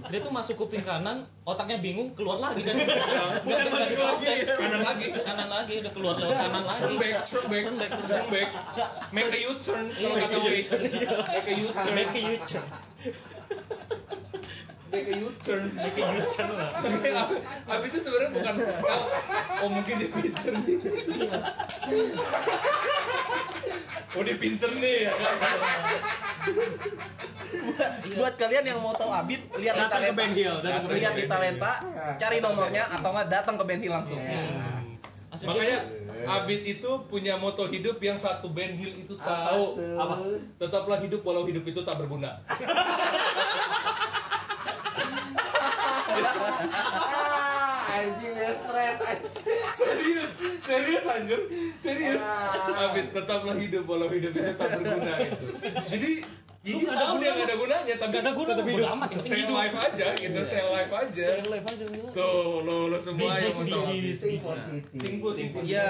Dia 0.09 0.19
tuh 0.21 0.33
masuk 0.33 0.55
kuping 0.65 0.83
kanan, 0.83 1.25
otaknya 1.47 1.79
bingung, 1.79 2.13
keluar 2.13 2.41
lagi 2.41 2.61
kan. 2.65 2.75
Bukan 3.45 3.65
lagi 3.71 3.71
lagi. 3.71 3.93
diproses. 3.95 4.39
kanan 4.57 4.81
lagi. 4.83 5.05
Kanan 5.23 5.49
lagi, 5.49 5.73
udah 5.81 5.91
keluar 5.95 6.15
lewat 6.19 6.37
kanan 6.37 6.63
lagi. 6.67 6.79
turn 6.81 6.95
back 6.99 7.15
turn 7.25 7.45
back 7.47 7.63
Turn 7.63 7.77
back, 7.79 7.91
turn 7.95 8.07
turn 8.09 8.27
back. 8.33 8.49
Make 9.15 9.31
a 9.31 9.39
U-turn 9.49 9.85
kalau 9.95 10.15
Iya, 10.17 10.23
kata 10.27 10.37
make 10.37 10.45
a 10.45 10.51
Waze 10.53 10.77
make 11.29 11.47
a 11.47 11.55
U-turn. 11.55 11.93
Make 11.95 12.13
a 12.13 12.21
U-turn. 12.21 12.65
make 14.89 15.07
a 15.09 15.15
U-turn. 15.17 15.63
Make 15.75 15.97
a 15.97 16.03
U-turn 16.03 16.49
lah. 16.53 16.69
tapi 16.77 17.09
Ab- 17.11 17.41
Abi 17.69 17.85
itu 17.87 17.97
sebenarnya 17.97 18.29
bukan 18.33 18.53
oh, 18.61 19.05
oh 19.65 19.69
mungkin 19.69 19.93
dia 19.97 20.09
pinter 20.09 20.53
nih. 20.55 20.77
Oh 24.17 24.21
dia 24.25 24.35
pinter 24.35 24.71
nih 24.73 24.97
ya 25.05 25.11
kan? 25.13 25.33
Buat 28.09 28.33
kalian 28.35 28.63
yang 28.65 28.79
mau 28.81 28.93
tahu 28.97 29.11
Abid 29.13 29.39
lihat 29.57 29.75
di 29.75 29.81
Datang 29.81 30.01
ke 30.01 30.09
talenta. 30.09 30.17
Ben 30.17 30.31
Hill, 30.33 30.55
datang 30.59 30.83
ke 30.83 30.93
lihat 30.97 31.13
di 31.13 31.25
talenta 31.25 31.71
cari 32.17 32.37
nomornya 32.41 32.83
atau 32.89 33.09
enggak 33.13 33.29
datang 33.29 33.55
ke 33.57 33.63
Ben 33.65 33.79
Hill 33.79 33.93
langsung. 33.93 34.19
Asli 35.29 35.45
makanya 35.45 35.79
Abid 36.19 36.67
itu 36.67 36.89
punya 37.07 37.39
moto 37.39 37.63
hidup 37.63 38.01
yang 38.01 38.19
satu 38.19 38.51
Ben 38.51 38.75
Hill 38.75 38.91
itu 38.91 39.15
tahu? 39.15 39.77
Apa? 39.95 40.15
tetaplah 40.59 40.99
hidup 40.99 41.23
walau 41.23 41.47
hidup 41.47 41.63
itu 41.63 41.79
tak 41.85 41.95
berguna 41.95 42.35
anjing 47.89 48.35
stres 48.37 48.97
anjing. 49.03 49.43
serius 49.75 50.31
serius 50.63 51.05
anjir 51.09 51.41
serius 51.83 52.21
Ah. 52.21 52.89
Abid 52.89 53.11
tetaplah 53.11 53.55
hidup 53.59 53.83
walau 53.89 54.07
hidup 54.11 54.31
itu 54.31 54.51
tak 54.55 54.69
berguna 54.79 55.13
itu 55.19 55.47
jadi 55.91 56.11
jadi 56.59 56.69
Lu 56.69 56.79
nggak 56.81 56.91
ada 56.91 57.05
tahu 57.05 57.15
dia 57.17 57.31
nggak 57.31 57.47
ada 57.47 57.55
gunanya 57.55 57.93
tapi 57.95 58.11
Gak 58.11 58.19
ada 58.19 58.31
guna, 58.33 58.51
tetap 58.51 58.65
bodo 58.65 58.75
hidup. 58.75 58.91
amat, 58.91 59.07
yang 59.07 59.17
penting 59.17 59.33
hidup. 59.33 59.55
alive 59.55 59.77
aja 59.79 60.07
gitu 60.13 60.39
stay 60.41 60.59
alive 60.61 60.91
aja 60.93 61.25
Stay 61.25 61.39
alive 61.41 61.65
aja. 61.65 61.83
tuh 62.11 62.43
lo 62.59 62.77
lo 62.85 62.97
semua 62.97 63.31
yang 63.31 63.47
mau 63.47 63.63
tahu 63.63 63.87
bijis. 63.95 64.17
Think 64.19 64.41
positif. 64.41 64.91
Think 64.93 65.17
positif. 65.19 65.61
Iya. 65.63 65.87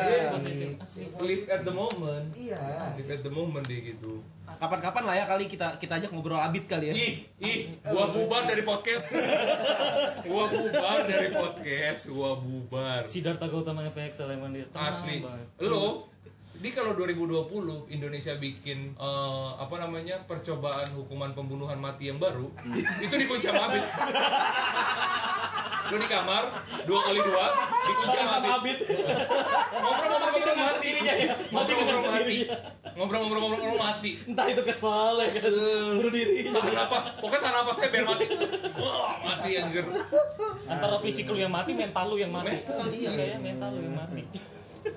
Live 1.19 1.43
at 1.47 1.61
the 1.63 1.73
moment 1.73 2.25
Iya. 2.31 2.61
live 2.95 3.09
at 3.09 3.21
the 3.21 3.31
moment 3.31 3.65
deh 3.65 3.81
gitu 3.83 4.13
kapan-kapan 4.51 5.03
lah 5.03 5.15
ya 5.15 5.25
kali 5.25 5.45
kita 5.45 5.77
kita 5.77 5.93
ajak 5.95 6.09
ngobrol 6.09 6.35
Abid 6.35 6.65
kali 6.65 6.89
ya 6.89 6.93
ih 6.93 7.13
ih 7.39 7.59
gua 7.85 8.11
bubar 8.11 8.43
dari 8.43 8.61
podcast 8.61 9.15
gua 10.27 10.45
bubar 10.47 10.99
dari 11.05 11.29
podcast 11.31 12.09
gua 12.09 12.35
bubar 12.35 13.05
Siddhartha 13.05 13.47
Gautama 13.47 13.87
PXL 13.87 14.27
yang 14.29 14.41
mandi. 14.43 14.65
Tenang 14.67 14.91
asli 14.91 15.23
lo 15.61 16.03
di 16.59 16.75
kalau 16.75 16.91
2020 16.91 17.95
Indonesia 17.95 18.35
bikin 18.35 18.99
eh, 18.99 19.49
apa 19.55 19.75
namanya 19.79 20.19
percobaan 20.27 20.91
hukuman 20.99 21.31
pembunuhan 21.31 21.79
mati 21.79 22.11
yang 22.11 22.19
baru 22.19 22.51
itu 22.99 23.15
dikunci 23.15 23.47
sama 23.47 23.71
Abid. 23.71 23.83
Lo 25.89 25.97
di 25.97 26.05
kamar 26.05 26.43
dua 26.85 26.99
kali 27.01 27.17
dua 27.17 27.45
dikunci 27.87 28.15
sama 28.19 28.31
sama 28.43 28.49
Abid. 28.59 28.75
Abid. 28.75 28.77
Ngobrol-ngobrol-ngobrol 29.79 30.57
mati 30.59 30.89
Mati 31.49 31.71
ngobrol-ngobrol 31.71 32.03
mati 32.03 32.19
sendirinya. 32.19 32.57
ngobrol-ngobrol-ngobrol 32.99 33.79
mati. 33.79 34.11
Entah 34.27 34.45
itu 34.51 34.61
kesal 34.67 35.15
ya 35.15 35.27
kan. 35.31 35.51
Bunuh 35.95 36.11
diri. 36.11 36.51
Tahan 36.51 36.73
napas. 36.75 37.03
Pokoknya 37.23 37.39
tahan 37.39 37.55
napas 37.55 37.75
saya 37.79 37.89
biar 37.89 38.03
mati. 38.03 38.25
Wah 38.83 39.15
mati 39.23 39.49
anjir. 39.55 39.87
Antara 40.67 40.99
fisik 40.99 41.25
lu 41.31 41.39
yang 41.39 41.55
mati, 41.55 41.71
mental 41.71 42.05
lu 42.11 42.19
yang 42.19 42.29
mati. 42.35 42.51
Mental, 42.51 42.85
Iya. 42.91 43.09
Ya, 43.15 43.37
mental 43.39 43.73
lu 43.73 43.81
yang 43.87 43.95
mati. 43.95 44.21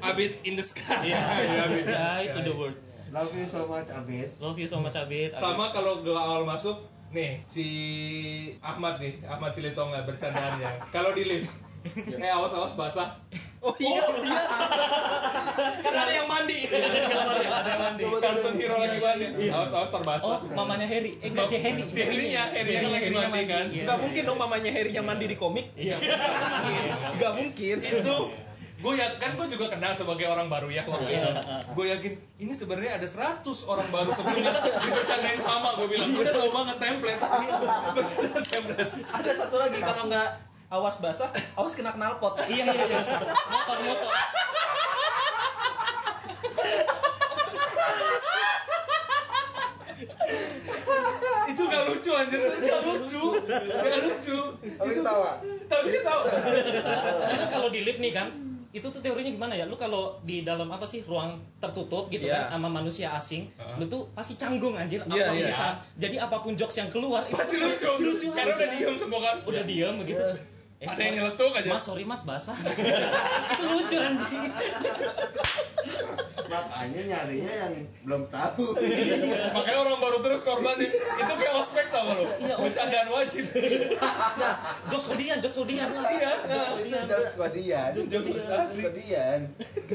Abid 0.03 0.33
in 0.43 0.55
the 0.55 0.63
sky 0.63 1.03
Iya, 1.05 1.19
Abid 1.19 1.49
in 1.49 1.69
the 1.69 1.81
sky 1.81 2.23
to 2.29 2.41
the 2.41 2.53
world. 2.53 2.77
Love 3.09 3.31
you 3.31 3.45
so 3.45 3.67
much 3.67 3.89
Abid. 3.89 4.29
Love 4.39 4.57
you 4.57 4.67
so 4.67 4.79
much 4.79 4.95
Abid. 4.95 5.31
Abid. 5.31 5.39
sama 5.39 5.69
kalau 5.71 6.01
gua 6.01 6.19
awal 6.19 6.43
masuk 6.43 6.81
nih 7.11 7.45
si 7.45 7.67
Ahmad 8.59 8.97
nih 8.97 9.21
Ahmad 9.27 9.53
Silitonga 9.53 10.01
bercandaannya 10.03 10.89
kalau 10.89 11.13
di 11.13 11.29
lift 11.29 11.61
eh 12.25 12.31
awas 12.31 12.55
awas 12.55 12.73
basah 12.73 13.05
oh 13.61 13.75
iya 13.77 14.01
iya 14.23 14.41
karena 15.85 16.01
ada 16.01 16.13
yang 16.15 16.25
mandi 16.25 16.57
Ada 16.65 16.89
yang 16.89 17.77
mandi. 17.77 18.03
kartun 18.17 18.55
hero 18.57 18.81
lagi 18.81 18.97
mandi 18.97 19.27
awas 19.51 19.73
awas 19.73 19.91
terbasah 19.91 20.41
Oh, 20.41 20.57
mamanya 20.57 20.87
Harry. 20.87 21.19
Eh, 21.21 21.29
enggak 21.29 21.45
si 21.45 21.59
Harry. 21.59 21.83
si 21.85 22.01
Harry-nya 22.01 22.49
Harry-nya 22.49 22.89
lagi 22.89 23.11
mandi 23.11 23.43
kan 23.45 23.67
Iya. 23.69 23.85
nggak 23.85 23.99
mungkin 23.99 24.23
dong 24.25 24.39
mamanya 24.41 24.71
Harry 24.73 24.91
yang 24.91 25.05
mandi 25.05 25.27
di 25.27 25.37
komik 25.37 25.69
Iya. 25.77 26.01
nggak 27.13 27.33
mungkin 27.35 27.77
itu 27.77 28.17
gue 28.83 28.93
ya 28.99 29.07
kan 29.23 29.39
gue 29.39 29.47
juga 29.47 29.71
kenal 29.71 29.95
sebagai 29.95 30.27
orang 30.27 30.51
baru 30.51 30.67
ya 30.67 30.83
waktu 30.83 31.07
itu. 31.07 31.23
Iya. 31.23 31.63
gue 31.71 31.87
yakin 31.87 32.13
ini 32.43 32.51
sebenarnya 32.51 32.99
ada 32.99 33.07
100 33.07 33.47
orang 33.71 33.89
baru 33.95 34.11
sebelumnya 34.11 34.59
dibercandain 34.59 35.39
sama 35.39 35.79
gue 35.79 35.87
bilang. 35.87 36.11
Gue 36.11 36.27
udah 36.27 36.35
tau 36.35 36.51
banget 36.51 36.77
template. 36.83 37.23
Template 38.51 38.93
ada 39.07 39.31
satu 39.39 39.57
lagi 39.63 39.79
kalau 39.79 40.11
nggak 40.11 40.29
awas 40.75 40.99
basah 40.99 41.31
awas 41.55 41.79
kena 41.79 41.95
knalpot. 41.95 42.35
Iya, 42.51 42.75
iya, 42.75 42.85
iya. 42.91 43.01
Motor, 43.55 43.79
motor. 43.87 44.11
itu 51.53 51.63
gak 51.69 51.85
lucu 51.87 52.11
anjir. 52.17 52.41
Gak 52.41 52.81
lucu. 52.83 53.25
Gak 53.47 54.01
lucu. 54.03 54.39
Tapi 54.59 54.91
ketawa. 54.99 55.31
tapi 55.71 55.89
Karena 56.03 57.47
kalau 57.53 57.69
di 57.71 57.81
lift 57.85 58.01
nih 58.01 58.13
kan, 58.17 58.52
itu 58.73 58.89
tuh 58.89 58.99
teorinya 58.99 59.29
gimana 59.29 59.53
ya? 59.53 59.69
Lu 59.69 59.77
kalau 59.77 60.17
di 60.21 60.41
dalam 60.41 60.65
apa 60.69 60.85
sih 60.85 61.05
ruang 61.05 61.37
tertutup 61.61 62.09
gitu 62.09 62.25
Iya. 62.25 62.49
kan 62.49 62.57
sama 62.57 62.69
manusia 62.69 63.13
asing, 63.13 63.45
lu 63.77 63.85
tuh 63.85 64.09
pasti 64.11 64.35
canggung 64.35 64.73
anjir 64.75 65.05
Iya, 65.05 65.29
apa 65.29 65.37
iya. 65.37 65.47
bisa. 65.47 65.67
Jadi 65.95 66.17
apa 66.17 66.41
pun 66.41 66.57
jokes 66.57 66.77
yang 66.77 66.89
keluar 66.89 67.25
itu 67.25 67.37
pasti 67.37 67.57
lucu 67.57 67.89
lucu 68.01 68.27
karena 68.33 68.53
udah 68.55 68.69
diem 68.73 68.95
semua 68.97 69.21
kan 69.21 69.37
Udah 69.45 69.63
diem 69.63 69.95
begitu. 70.01 70.25
Eh, 70.81 70.89
ada 70.89 70.99
yang 70.99 71.15
nyeletuk 71.15 71.53
aja 71.55 71.69
Mas, 71.71 71.85
sorry 71.85 72.03
mas 72.03 72.27
basah. 72.27 72.57
itu 73.55 73.63
lucu 73.63 73.97
anjing. 73.97 74.51
Makanya 76.51 77.03
nyarinya 77.11 77.53
yang 77.67 77.75
belum 78.07 78.23
tahu. 78.33 78.67
makanya 79.57 79.79
orang 79.83 79.99
baru 80.03 80.19
terus 80.25 80.43
korbannya 80.43 80.89
itu 80.91 81.33
kayak 81.39 81.55
ospek 81.59 81.87
tau 81.95 82.07
lo 82.11 82.25
Iya, 82.43 82.55
bercandaan 82.59 83.09
wajib. 83.13 83.45
Jokes 84.91 85.07
Odian, 85.13 85.39
jokes 85.43 85.59
Odian 85.63 85.89
lah. 85.93 86.11
iya 86.11 86.33
nah. 86.49 87.07
jokes 87.07 87.35
Kodian. 87.39 87.91
Jokes 87.95 88.11
Odian. 88.11 88.47
Jokes 88.49 88.75
Kodian. 88.83 89.41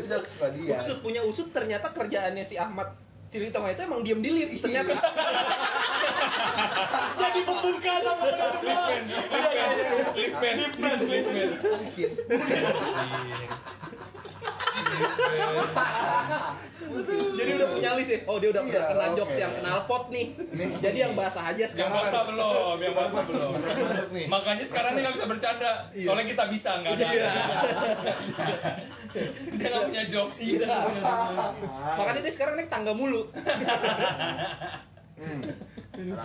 Jokes 0.07 0.31
Kodian. 0.39 0.79
usut 0.79 0.97
punya 1.03 1.21
usut 1.27 1.51
ternyata 1.51 1.91
kerjaannya 1.91 2.43
si 2.47 2.55
Ahmad 2.55 2.87
Cilitonga 3.27 3.75
itu 3.75 3.83
emang 3.83 4.07
diem 4.07 4.23
di 4.23 4.31
lift 4.31 4.63
ternyata. 4.63 4.95
Jadi 7.19 7.39
pembuka 7.43 7.93
sama 7.99 8.23
penutup 8.23 8.63
lift 10.15 10.35
man 10.39 10.55
lift 10.63 10.77
man 10.79 10.97
lift 11.03 11.27
man 11.27 11.49
Mungkin. 11.59 12.11
Jadi 17.37 17.51
udah 17.53 17.67
punya 17.69 17.89
list 17.93 18.09
ya? 18.09 18.19
Oh 18.25 18.37
dia 18.37 18.49
udah 18.49 18.61
pernah 18.61 18.79
Iya, 18.79 18.89
kena 18.89 19.05
oke. 19.05 19.17
jokes 19.17 19.37
yang 19.37 19.53
kenal 19.53 19.77
pot 19.85 20.03
nih. 20.07 20.27
Jadi 20.79 20.97
yang 20.99 21.13
basah 21.13 21.43
aja 21.45 21.57
yang 21.57 21.69
sekarang. 21.69 21.93
basah 21.95 22.21
belum 22.25 22.75
yang 22.79 22.95
basah 22.95 23.21
belum. 23.25 23.49
Masuk 23.53 23.75
masuk 23.75 24.07
nih. 24.11 24.25
makanya 24.27 24.65
sekarang 24.65 24.91
dia 24.93 25.01
nggak 25.03 25.15
bisa 25.15 25.27
bercanda. 25.27 25.71
Soalnya 25.93 26.25
kita 26.25 26.43
bisa 26.47 26.69
nggak 26.77 26.91
ada 26.93 27.05
Iya. 27.07 27.29
dia 29.51 29.67
nggak 29.67 29.83
punya 29.85 30.03
jokes. 30.07 30.37
Makanya 31.97 32.21
dia 32.21 32.33
sekarang 32.33 32.53
naik 32.55 32.69
tangga 32.69 32.93
mulu. 32.93 33.21
Hmm. 35.17 35.41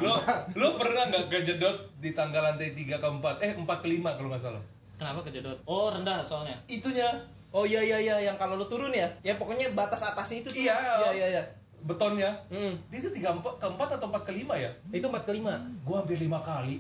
lo 0.05 0.15
lo 0.55 0.69
pernah 0.77 1.09
nggak 1.09 1.27
kejedot 1.27 1.97
di 1.97 2.13
tangga 2.13 2.45
lantai 2.45 2.77
3 2.77 2.93
ke 2.93 3.09
4 3.09 3.25
eh 3.41 3.53
4 3.57 3.65
ke 3.65 3.89
5 3.89 4.05
kalau 4.13 4.29
nggak 4.29 4.43
salah. 4.43 4.61
Kenapa 4.95 5.25
kejedot? 5.25 5.59
Oh, 5.65 5.89
rendah 5.89 6.21
soalnya. 6.23 6.61
itunya 6.69 7.09
oh 7.53 7.65
iya 7.69 7.81
iya 7.85 7.99
iya 8.01 8.17
yang 8.33 8.37
kalau 8.41 8.57
lu 8.57 8.67
turun 8.69 8.93
ya? 8.93 9.09
Ya 9.25 9.37
pokoknya 9.37 9.73
batas 9.77 10.03
atasnya 10.05 10.45
itu 10.45 10.51
tuh. 10.53 10.61
Iya. 10.61 10.75
iya 10.77 11.11
iya 11.13 11.27
iya. 11.39 11.43
Betonnya 11.83 12.31
hmm. 12.47 12.79
dia 12.95 12.99
itu 13.03 13.11
3 13.11 13.43
4 13.43 13.59
ke 13.59 13.67
4 13.67 13.97
atau 13.99 14.07
4 14.07 14.29
ke 14.29 14.33
5 14.33 14.55
ya? 14.55 14.71
Itu 14.95 15.07
empat 15.11 15.25
ke 15.27 15.33
lima 15.35 15.59
gua 15.83 16.03
hampir 16.03 16.19
5 16.19 16.31
kali. 16.43 16.79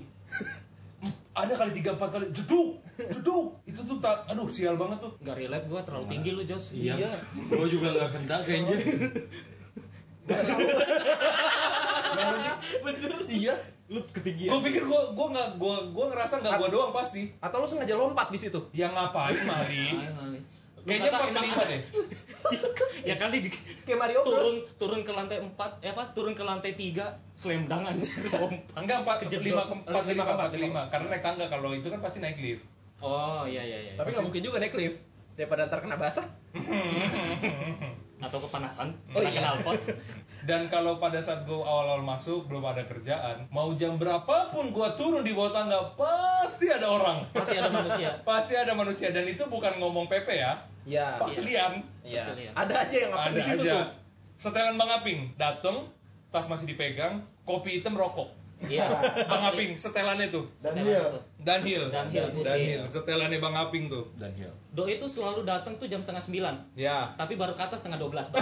Ada 1.33 1.59
kali 1.59 1.73
3 1.75 1.99
4 1.99 2.15
kali. 2.15 2.27
Jeduk! 2.31 2.79
Jeduk! 3.01 3.47
Itu 3.67 3.81
tuh 3.83 3.99
tak 3.99 4.31
aduh 4.31 4.47
sial 4.47 4.79
banget 4.79 5.03
tuh. 5.03 5.13
Gak 5.27 5.37
relate 5.37 5.67
gua 5.67 5.83
terlalu 5.83 6.07
tinggi 6.07 6.31
lu, 6.31 6.47
Jos. 6.47 6.71
iya. 6.77 6.95
Gua 7.51 7.67
juga 7.67 7.91
nggak 7.91 8.11
kena 8.15 8.37
kayaknya 8.47 8.77
iya. 13.33 13.55
Lu 13.91 14.01
ketinggian. 14.07 14.51
Gua 14.55 14.61
pikir 14.63 14.83
gua 14.87 15.01
gua 15.19 15.27
nggak 15.35 15.49
gua 15.59 15.77
gua 15.91 16.07
ngerasa 16.15 16.41
nggak 16.41 16.55
gua 16.63 16.69
doang 16.71 16.93
pasti. 16.95 17.33
atau 17.43 17.59
lu 17.59 17.67
sengaja 17.67 17.99
lompat 17.99 18.31
di 18.31 18.39
situ? 18.39 18.61
Yang 18.71 18.93
ngapain 18.95 19.41
Mali. 19.51 19.87
Kayaknya 20.83 21.11
empat 21.11 21.21
ke 21.23 21.31
emang 21.31 21.45
lima 21.47 21.55
ada- 21.57 21.71
deh. 21.71 21.81
ya 23.07 23.15
kali 23.15 23.37
di 23.39 23.49
Kayak 23.83 23.99
Mario 23.99 24.21
turun 24.23 24.55
turun 24.77 25.01
ke 25.03 25.13
lantai 25.15 25.39
4 25.39 25.55
eh 25.81 25.91
apa 25.91 26.11
turun 26.11 26.35
ke 26.35 26.43
lantai 26.43 26.75
3 26.75 27.39
slam 27.39 27.71
dunk 27.71 27.87
anjir 27.87 28.11
lompat. 28.35 28.75
Enggak 28.79 28.99
empat 29.03 29.17
lima 29.27 29.63
ke 29.63 29.75
empat 29.79 30.03
Lima 30.07 30.23
empat, 30.27 30.35
empat 30.35 30.49
ke 30.51 30.59
lima 30.59 30.83
karena 30.91 31.07
naik 31.09 31.23
tangga 31.23 31.47
kalau 31.47 31.71
itu 31.71 31.87
kan 31.87 31.99
pasti 31.99 32.19
naik 32.19 32.39
lift. 32.39 32.67
Oh 32.99 33.47
iya 33.47 33.63
iya 33.63 33.79
iya. 33.81 33.93
Tapi 33.95 34.11
nggak 34.11 34.25
mungkin 34.25 34.43
juga 34.43 34.59
naik 34.59 34.75
lift 34.75 34.99
daripada 35.35 35.67
ntar 35.67 35.81
kena 35.81 35.95
basah. 35.97 36.27
atau 38.23 38.39
kepanasan 38.39 38.95
Oh, 39.11 39.19
kena 39.19 39.35
iya. 39.35 39.41
knalpot. 39.43 39.83
Dan 40.49 40.67
kalau 40.67 40.99
pada 40.99 41.19
saat 41.19 41.43
gue 41.43 41.55
awal-awal 41.55 42.03
masuk 42.03 42.47
belum 42.47 42.63
ada 42.65 42.83
kerjaan, 42.83 43.51
mau 43.51 43.75
jam 43.75 43.99
berapapun 43.99 44.71
gue 44.71 44.89
turun 44.95 45.23
di 45.23 45.35
bawah 45.35 45.51
tangga 45.53 45.95
pasti 45.95 46.71
ada 46.71 46.87
orang. 46.87 47.27
Masih 47.35 47.59
ada 47.59 47.71
manusia. 47.71 48.11
pasti 48.29 48.55
ada 48.55 48.75
manusia 48.75 49.11
dan 49.11 49.27
itu 49.27 49.43
bukan 49.47 49.75
ngomong 49.79 50.07
Pepe 50.07 50.39
ya, 50.39 50.55
Iya. 50.83 51.23
Pak 51.23 51.31
Selian. 51.31 51.73
Iya. 52.03 52.23
Pasilian. 52.23 52.53
Ada 52.59 52.75
aja 52.87 52.97
yang 52.99 53.13
absen 53.15 53.31
Ada 53.33 53.39
di 53.39 53.43
situ 53.43 53.63
aja. 53.63 53.73
tuh. 53.75 53.87
Setelan 54.43 54.75
Bang 54.75 54.91
Aping 54.91 55.21
dateng, 55.39 55.77
tas 56.35 56.51
masih 56.51 56.67
dipegang, 56.67 57.23
kopi 57.47 57.79
hitam 57.79 57.95
rokok. 57.95 58.42
Iya. 58.69 58.87
Bang. 59.27 59.43
Aping 59.53 59.75
setelannya 59.75 60.31
tuh. 60.31 60.47
Dan 60.63 60.79
Setelan 60.79 60.87
dia 60.87 61.01
itu. 61.03 61.19
Danhil. 61.43 61.83
Danhil 61.91 62.25
putih. 62.31 62.47
Danhil. 62.47 62.83
Setelannya 62.87 63.39
Bang 63.43 63.55
Aping 63.59 63.91
tuh. 63.91 64.07
Do 64.73 64.87
itu 64.87 65.05
selalu 65.05 65.43
datang 65.45 65.77
tuh 65.77 65.85
jam 65.91 66.01
setengah 66.01 66.25
sembilan, 66.25 66.55
Ya. 66.79 67.13
tapi 67.21 67.37
baru 67.37 67.53
ke 67.53 67.61
atas 67.61 67.85
setengah 67.85 68.01
dua 68.01 68.09
belas. 68.09 68.33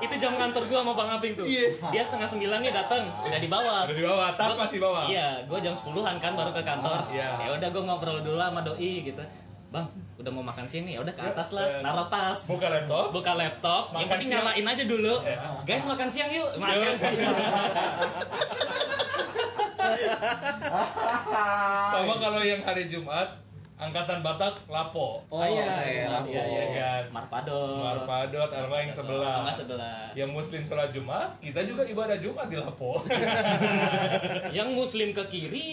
itu 0.00 0.14
jam 0.18 0.32
kantor 0.34 0.62
gua 0.66 0.80
sama 0.82 0.92
Bang 0.96 1.10
Aping 1.14 1.38
tuh. 1.38 1.46
Dia 1.92 2.02
setengah 2.02 2.26
sembilan 2.26 2.58
nih 2.66 2.72
datang, 2.74 3.04
udah 3.06 3.40
di 3.40 3.46
bawah. 3.46 3.80
Udah 3.86 3.96
di 3.96 4.04
bawah, 4.04 4.28
tas 4.34 4.56
masih 4.58 4.82
bawah. 4.82 5.04
Iya, 5.06 5.46
gua 5.46 5.62
jam 5.62 5.76
sepuluhan 5.76 6.18
kan 6.18 6.34
baru 6.34 6.50
ke 6.50 6.62
kantor. 6.64 7.06
Iya. 7.14 7.28
Ya 7.46 7.50
udah 7.54 7.68
gua 7.70 7.82
ngobrol 7.86 8.18
dulu 8.24 8.40
sama 8.40 8.64
doi 8.66 9.06
gitu. 9.06 9.22
Bang, 9.70 9.86
udah 10.18 10.34
mau 10.34 10.42
makan 10.42 10.66
sini, 10.66 10.98
ya 10.98 11.00
udah 11.06 11.14
ke 11.14 11.22
atas 11.22 11.54
lah, 11.54 11.78
naruh 11.78 12.10
tas. 12.10 12.50
Buka 12.50 12.66
laptop. 12.66 13.14
Buka 13.14 13.38
laptop, 13.38 13.94
yang 13.94 14.10
Makan 14.10 14.18
penting 14.18 14.30
siang. 14.34 14.42
nyalain 14.42 14.66
aja 14.66 14.82
dulu. 14.82 15.14
Guys, 15.62 15.86
makan 15.86 16.10
siang 16.10 16.26
yuk. 16.34 16.58
Makan 16.58 16.98
siang. 16.98 17.14
Sama 21.94 22.14
kalau 22.18 22.42
yang 22.42 22.66
hari 22.66 22.90
Jumat, 22.90 23.38
angkatan 23.78 24.26
Batak 24.26 24.58
lapo. 24.66 25.22
Oh, 25.30 25.46
iya, 25.46 25.86
iya, 25.86 26.10
Jumat, 26.10 26.24
iya, 26.26 26.42
iya. 26.42 26.64
kan. 26.74 27.02
Marpadot. 27.14 27.78
Marpadot, 27.78 28.50
Arma 28.50 28.76
yang 28.82 28.90
sebelah. 28.90 29.46
Sama 29.46 29.52
sebelah. 29.54 30.10
Yang 30.18 30.30
muslim 30.34 30.62
sholat 30.66 30.90
Jumat, 30.90 31.38
kita 31.38 31.62
juga 31.62 31.86
ibadah 31.86 32.18
Jumat 32.18 32.50
di 32.50 32.58
Lapo. 32.58 33.06
yang 34.58 34.74
muslim 34.74 35.14
ke 35.14 35.24
kiri, 35.30 35.70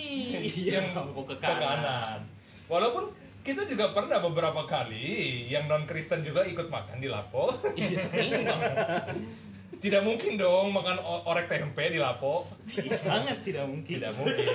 yang 0.69 0.85
kamu 0.85 1.25
ke 1.25 1.35
kanan. 1.41 2.21
Walaupun 2.67 3.09
kita 3.43 3.67
juga 3.67 3.91
pernah 3.91 4.21
beberapa 4.21 4.63
kali 4.63 5.45
yang 5.49 5.67
non 5.67 5.83
Kristen 5.89 6.21
juga 6.23 6.45
ikut 6.45 6.71
makan 6.71 6.97
di 7.01 7.09
Lapo. 7.11 7.51
Iya 7.75 7.97
sering 7.97 8.45
banget. 8.45 8.77
Tidak 9.77 10.01
mungkin 10.01 10.35
dong 10.35 10.69
makan 10.69 10.97
o- 10.99 11.23
orek 11.25 11.47
tempe 11.47 11.83
di 11.87 11.97
Lapo. 11.97 12.41
Sangat 12.89 13.41
tidak 13.41 13.65
mungkin. 13.65 13.97
Tidak 13.97 14.13
mungkin. 14.13 14.45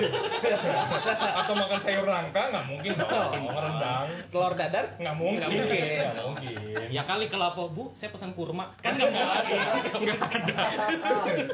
Atau 1.38 1.54
makan 1.54 1.78
sayur 1.78 2.02
rangka 2.02 2.50
nggak 2.50 2.66
mungkin 2.66 2.92
dong. 2.94 3.46
Rendang 3.48 4.06
Telur 4.28 4.52
dadar? 4.52 4.84
nggak 4.96 5.16
mungkin. 5.16 5.40
Nggak 5.40 5.52
mungkin. 5.52 5.82
Nggak 6.12 6.26
mungkin. 6.26 6.54
Ya 6.90 7.02
kali 7.02 7.26
ke 7.26 7.36
Lapo, 7.36 7.68
Bu, 7.68 7.94
saya 7.94 8.10
pesan 8.10 8.32
kurma. 8.32 8.68
Kan 8.78 8.94
nggak 8.94 9.08
mungkin. 9.08 9.58
Nggak 9.92 9.98
mungkin. 9.98 10.16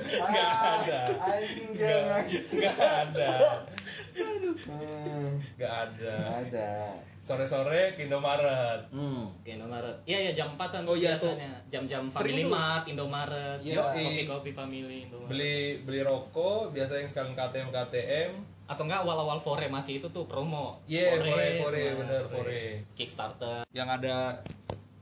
Nggak 0.09 0.49
ada. 0.49 1.01
Nggak 1.69 2.79
ada. 2.81 3.31
Nggak 5.55 5.73
ada. 5.77 6.13
nggak 6.19 6.35
ada. 6.43 6.71
Sore-sore 7.19 7.93
ke 7.93 8.09
Indomaret. 8.09 8.89
Hmm. 8.89 9.29
Oke, 9.29 9.53
Indomaret. 9.53 10.01
Iya 10.09 10.31
ya 10.31 10.33
jam 10.33 10.57
4-an 10.57 10.89
Oh, 10.89 10.97
iya, 10.97 11.13
biasanya. 11.13 11.61
Jam-jam 11.69 12.09
Family. 12.09 12.49
Mart, 12.49 12.89
Indomaret. 12.89 13.58
Iya. 13.63 13.83
Kopi-kopi 13.83 14.51
family 14.55 15.09
Indomaret. 15.09 15.29
Beli 15.31 15.57
beli 15.83 16.01
rokok, 16.05 16.71
biasa 16.73 17.01
yang 17.01 17.09
sekalian 17.11 17.35
KTM 17.35 17.69
KTM. 17.73 18.31
Atau 18.69 18.85
enggak 18.85 19.01
awal-awal 19.01 19.41
Fore 19.41 19.65
masih 19.73 20.05
itu 20.05 20.13
tuh 20.13 20.29
promo. 20.29 20.77
Iya, 20.85 21.17
Fore, 21.17 21.65
Fore, 21.65 21.83
semua. 21.89 21.99
bener, 22.05 22.23
Fore. 22.29 22.65
Kickstarter. 22.95 23.65
Yang 23.73 23.89
ada 24.01 24.17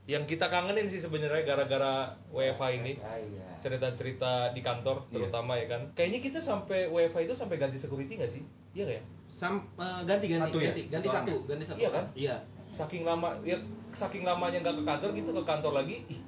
yang 0.07 0.23
kita 0.23 0.47
kangenin 0.47 0.87
sih 0.87 1.03
sebenarnya 1.03 1.43
gara-gara 1.43 2.15
WFH 2.31 2.63
ini. 2.79 2.95
Ah, 3.03 3.19
iya. 3.19 3.47
Cerita-cerita 3.59 4.55
di 4.55 4.63
kantor 4.63 5.03
terutama 5.11 5.59
ya 5.59 5.67
kan. 5.67 5.91
Kayaknya 5.91 6.19
kita 6.23 6.39
sampai 6.39 6.87
WFH 6.87 7.27
itu 7.27 7.35
sampai 7.35 7.59
ganti 7.59 7.75
security 7.75 8.15
nggak 8.15 8.31
sih? 8.31 8.43
Iya 8.71 8.83
nggak 8.87 8.97
ya? 8.97 9.03
Sam, 9.27 9.59
eh, 9.59 10.01
ganti 10.07 10.25
ganti 10.31 10.49
Satu 10.49 10.57
ya? 10.63 10.71
ganti 10.71 10.83
ganti 10.87 11.09
Satu 11.11 11.19
satu, 11.19 11.35
ganti 11.51 11.65
satu. 11.67 11.79
Iya 11.83 11.89
kan? 11.91 12.05
Iya. 12.15 12.35
Saking 12.71 13.03
lama 13.03 13.35
ya 13.43 13.59
saking 13.91 14.23
lamanya 14.23 14.63
nggak 14.63 14.75
ke 14.79 14.83
kantor 14.87 15.09
gitu 15.11 15.29
ke 15.35 15.43
kantor 15.43 15.73
lagi, 15.75 15.95
ih 16.07 16.19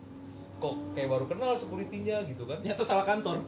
kok 0.59 0.75
kayak 0.91 1.07
baru 1.07 1.25
kenal 1.25 1.55
security-nya 1.55 2.23
gitu 2.23 2.43
kan. 2.43 2.59
Ternyata 2.59 2.83
salah 2.83 3.03
kantor. 3.03 3.41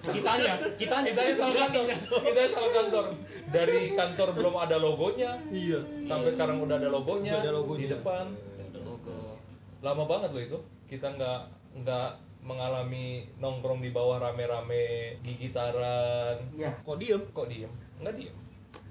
Kitanya, 0.00 0.52
kitanya. 0.74 1.06
kita 1.06 1.20
yang 1.22 1.36
salah 1.36 1.56
kantor 1.60 1.84
kita 2.24 2.38
yang 2.38 2.50
salah 2.50 2.72
kantor 2.74 3.04
dari 3.48 3.80
kantor 3.92 4.28
belum 4.32 4.54
ada 4.56 4.76
logonya 4.76 5.36
Iya. 5.46 5.80
sampai 6.02 6.30
sekarang 6.30 6.56
udah 6.58 6.76
ada 6.76 6.88
logonya, 6.88 7.36
Udah 7.36 7.42
ada 7.42 7.52
logonya. 7.52 7.80
di 7.80 7.88
depan 7.90 8.24
Ada 8.32 8.80
logo. 8.80 9.36
lama 9.80 10.04
banget 10.04 10.30
loh 10.30 10.42
itu 10.42 10.58
kita 10.86 11.12
nggak 11.12 11.40
nggak 11.78 12.10
mengalami 12.40 13.28
nongkrong 13.36 13.78
di 13.78 13.92
bawah 13.92 14.16
rame-rame 14.18 15.14
gigitaran 15.20 16.40
Iya. 16.50 16.72
Kok 16.80 16.96
diem? 16.96 17.20
kok 17.30 17.46
diem 17.46 17.72
nggak 18.00 18.14
diem 18.16 18.36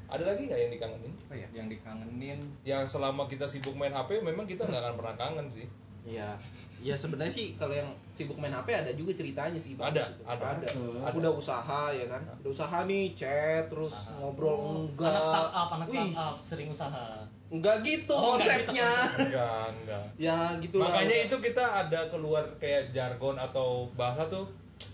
ada 0.09 0.23
lagi 0.23 0.41
nggak 0.43 0.59
yang 0.59 0.71
dikangenin 0.71 1.13
yang 1.51 1.67
dikangenin 1.67 2.39
yang 2.63 2.83
selama 2.83 3.25
kita 3.25 3.45
sibuk 3.45 3.73
main 3.73 3.91
HP 3.91 4.19
memang 4.19 4.43
kita 4.43 4.63
nggak 4.63 4.81
akan 4.81 4.95
pernah 4.95 5.15
kangen 5.15 5.47
sih 5.47 5.67
Iya. 5.99 6.31
Ya 6.79 6.95
sebenarnya 6.95 7.29
sih 7.29 7.53
kalau 7.53 7.75
yang 7.75 7.85
sibuk 8.09 8.39
main 8.39 8.49
HP 8.49 8.71
ada 8.71 8.87
juga 8.95 9.11
ceritanya 9.11 9.59
sih. 9.59 9.75
Bang. 9.75 9.91
Ada, 9.91 10.07
Gitu. 10.07 10.23
ada. 10.25 10.45
ada. 10.47 10.67
Ada. 11.05 11.11
Udah 11.11 11.31
usaha 11.35 11.91
ya 11.91 12.07
kan. 12.07 12.23
Udah 12.39 12.49
usaha 12.49 12.77
nih, 12.87 13.13
chat 13.13 13.67
terus 13.67 14.07
ngobrol 14.15 14.57
enggak. 14.87 15.11
Anak 15.11 15.21
startup, 15.21 15.69
anak 15.75 15.87
Wih, 15.91 15.99
startup 16.09 16.35
sering 16.39 16.71
usaha. 16.71 17.27
Enggak 17.51 17.83
gitu 17.83 18.15
Oh, 18.15 18.39
enggak 18.39 18.63
gitu 18.63 18.71
konsepnya. 18.71 18.89
enggak 19.19 19.65
enggak 19.75 20.03
ya 20.17 20.37
gitu 20.57 20.75
lah. 20.79 20.87
makanya 20.87 21.15
itu 21.19 21.35
kita 21.43 21.63
ada 21.77 21.99
keluar 22.07 22.43
kayak 22.57 22.89
jargon 22.89 23.35
atau 23.35 23.67
bahasa 23.93 24.25
tuh 24.25 24.47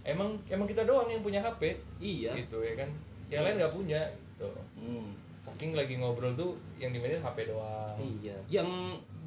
emang 0.04 0.36
emang 0.47 0.65
kita 0.65 0.84
doang 0.84 1.06
yang 1.06 1.21
punya 1.21 1.39
HP 1.39 1.78
Iya. 2.01 2.34
gitu 2.36 2.60
ya 2.60 2.73
kan 2.75 2.89
yang 3.27 3.41
lain 3.41 3.55
nggak 3.55 3.71
punya 3.71 4.01
gitu 4.07 4.47
Hmm. 4.75 5.09
saking 5.39 5.71
lagi 5.71 5.95
ngobrol 5.95 6.33
tuh 6.33 6.51
yang 6.75 6.89
dimainin 6.89 7.17
HP 7.17 7.47
doang 7.47 7.95
Iya. 7.97 8.35
Yang 8.51 8.69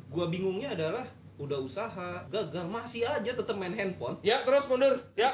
gua 0.08 0.26
bingungnya 0.26 0.72
adalah 0.72 1.02
udah 1.36 1.58
usaha 1.58 2.26
gagal 2.26 2.66
masih 2.66 3.02
aja 3.04 3.30
tetap 3.30 3.54
main 3.54 3.70
handphone. 3.70 4.18
ya 4.20 4.42
terus 4.42 4.66
mundur 4.66 4.90
ya 5.14 5.30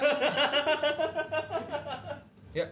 ya 2.53 2.67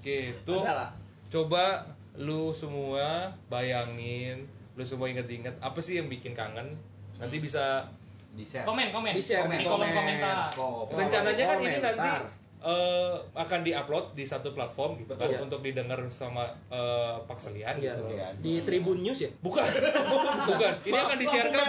gitu 0.00 0.56
Ada 0.58 0.74
lah. 0.76 0.90
coba 1.28 1.86
lu 2.14 2.50
semua 2.52 3.30
bayangin 3.46 4.44
lu 4.74 4.82
semua 4.82 5.08
inget-inget 5.08 5.54
apa 5.58 5.78
sih 5.78 5.96
yang 5.96 6.06
bikin 6.06 6.32
kangen 6.32 6.74
nanti 7.16 7.38
bisa 7.38 7.86
di 8.32 8.42
share 8.42 8.64
Komen, 8.64 8.88
komen. 8.90 9.12
Di-share, 9.12 9.44
di 9.46 9.60
di 9.60 9.64
kolom 9.64 9.84
komen. 9.84 9.92
komentar. 9.94 10.48
Kolom 10.50 10.88
rencananya 10.90 11.44
kan 11.46 11.56
ini 11.58 11.76
nanti 11.78 12.10
eh, 12.62 13.14
akan 13.34 13.60
diupload 13.62 14.14
di 14.14 14.22
satu 14.22 14.50
platform 14.50 14.96
gitu 14.96 15.14
kan 15.14 15.26
Iya. 15.26 15.42
untuk 15.42 15.60
didengar 15.60 15.98
sama 16.08 16.46
eh, 16.68 17.14
Pak 17.22 17.38
Selian 17.38 17.74
Iya, 17.76 17.98
gitu. 17.98 18.14
di 18.38 18.62
Tribun 18.62 19.02
News 19.02 19.18
ya. 19.18 19.30
Bukan, 19.38 19.62
bukan. 20.50 20.72
Ini 20.82 20.98
akan 20.98 21.16
disiarkan. 21.18 21.64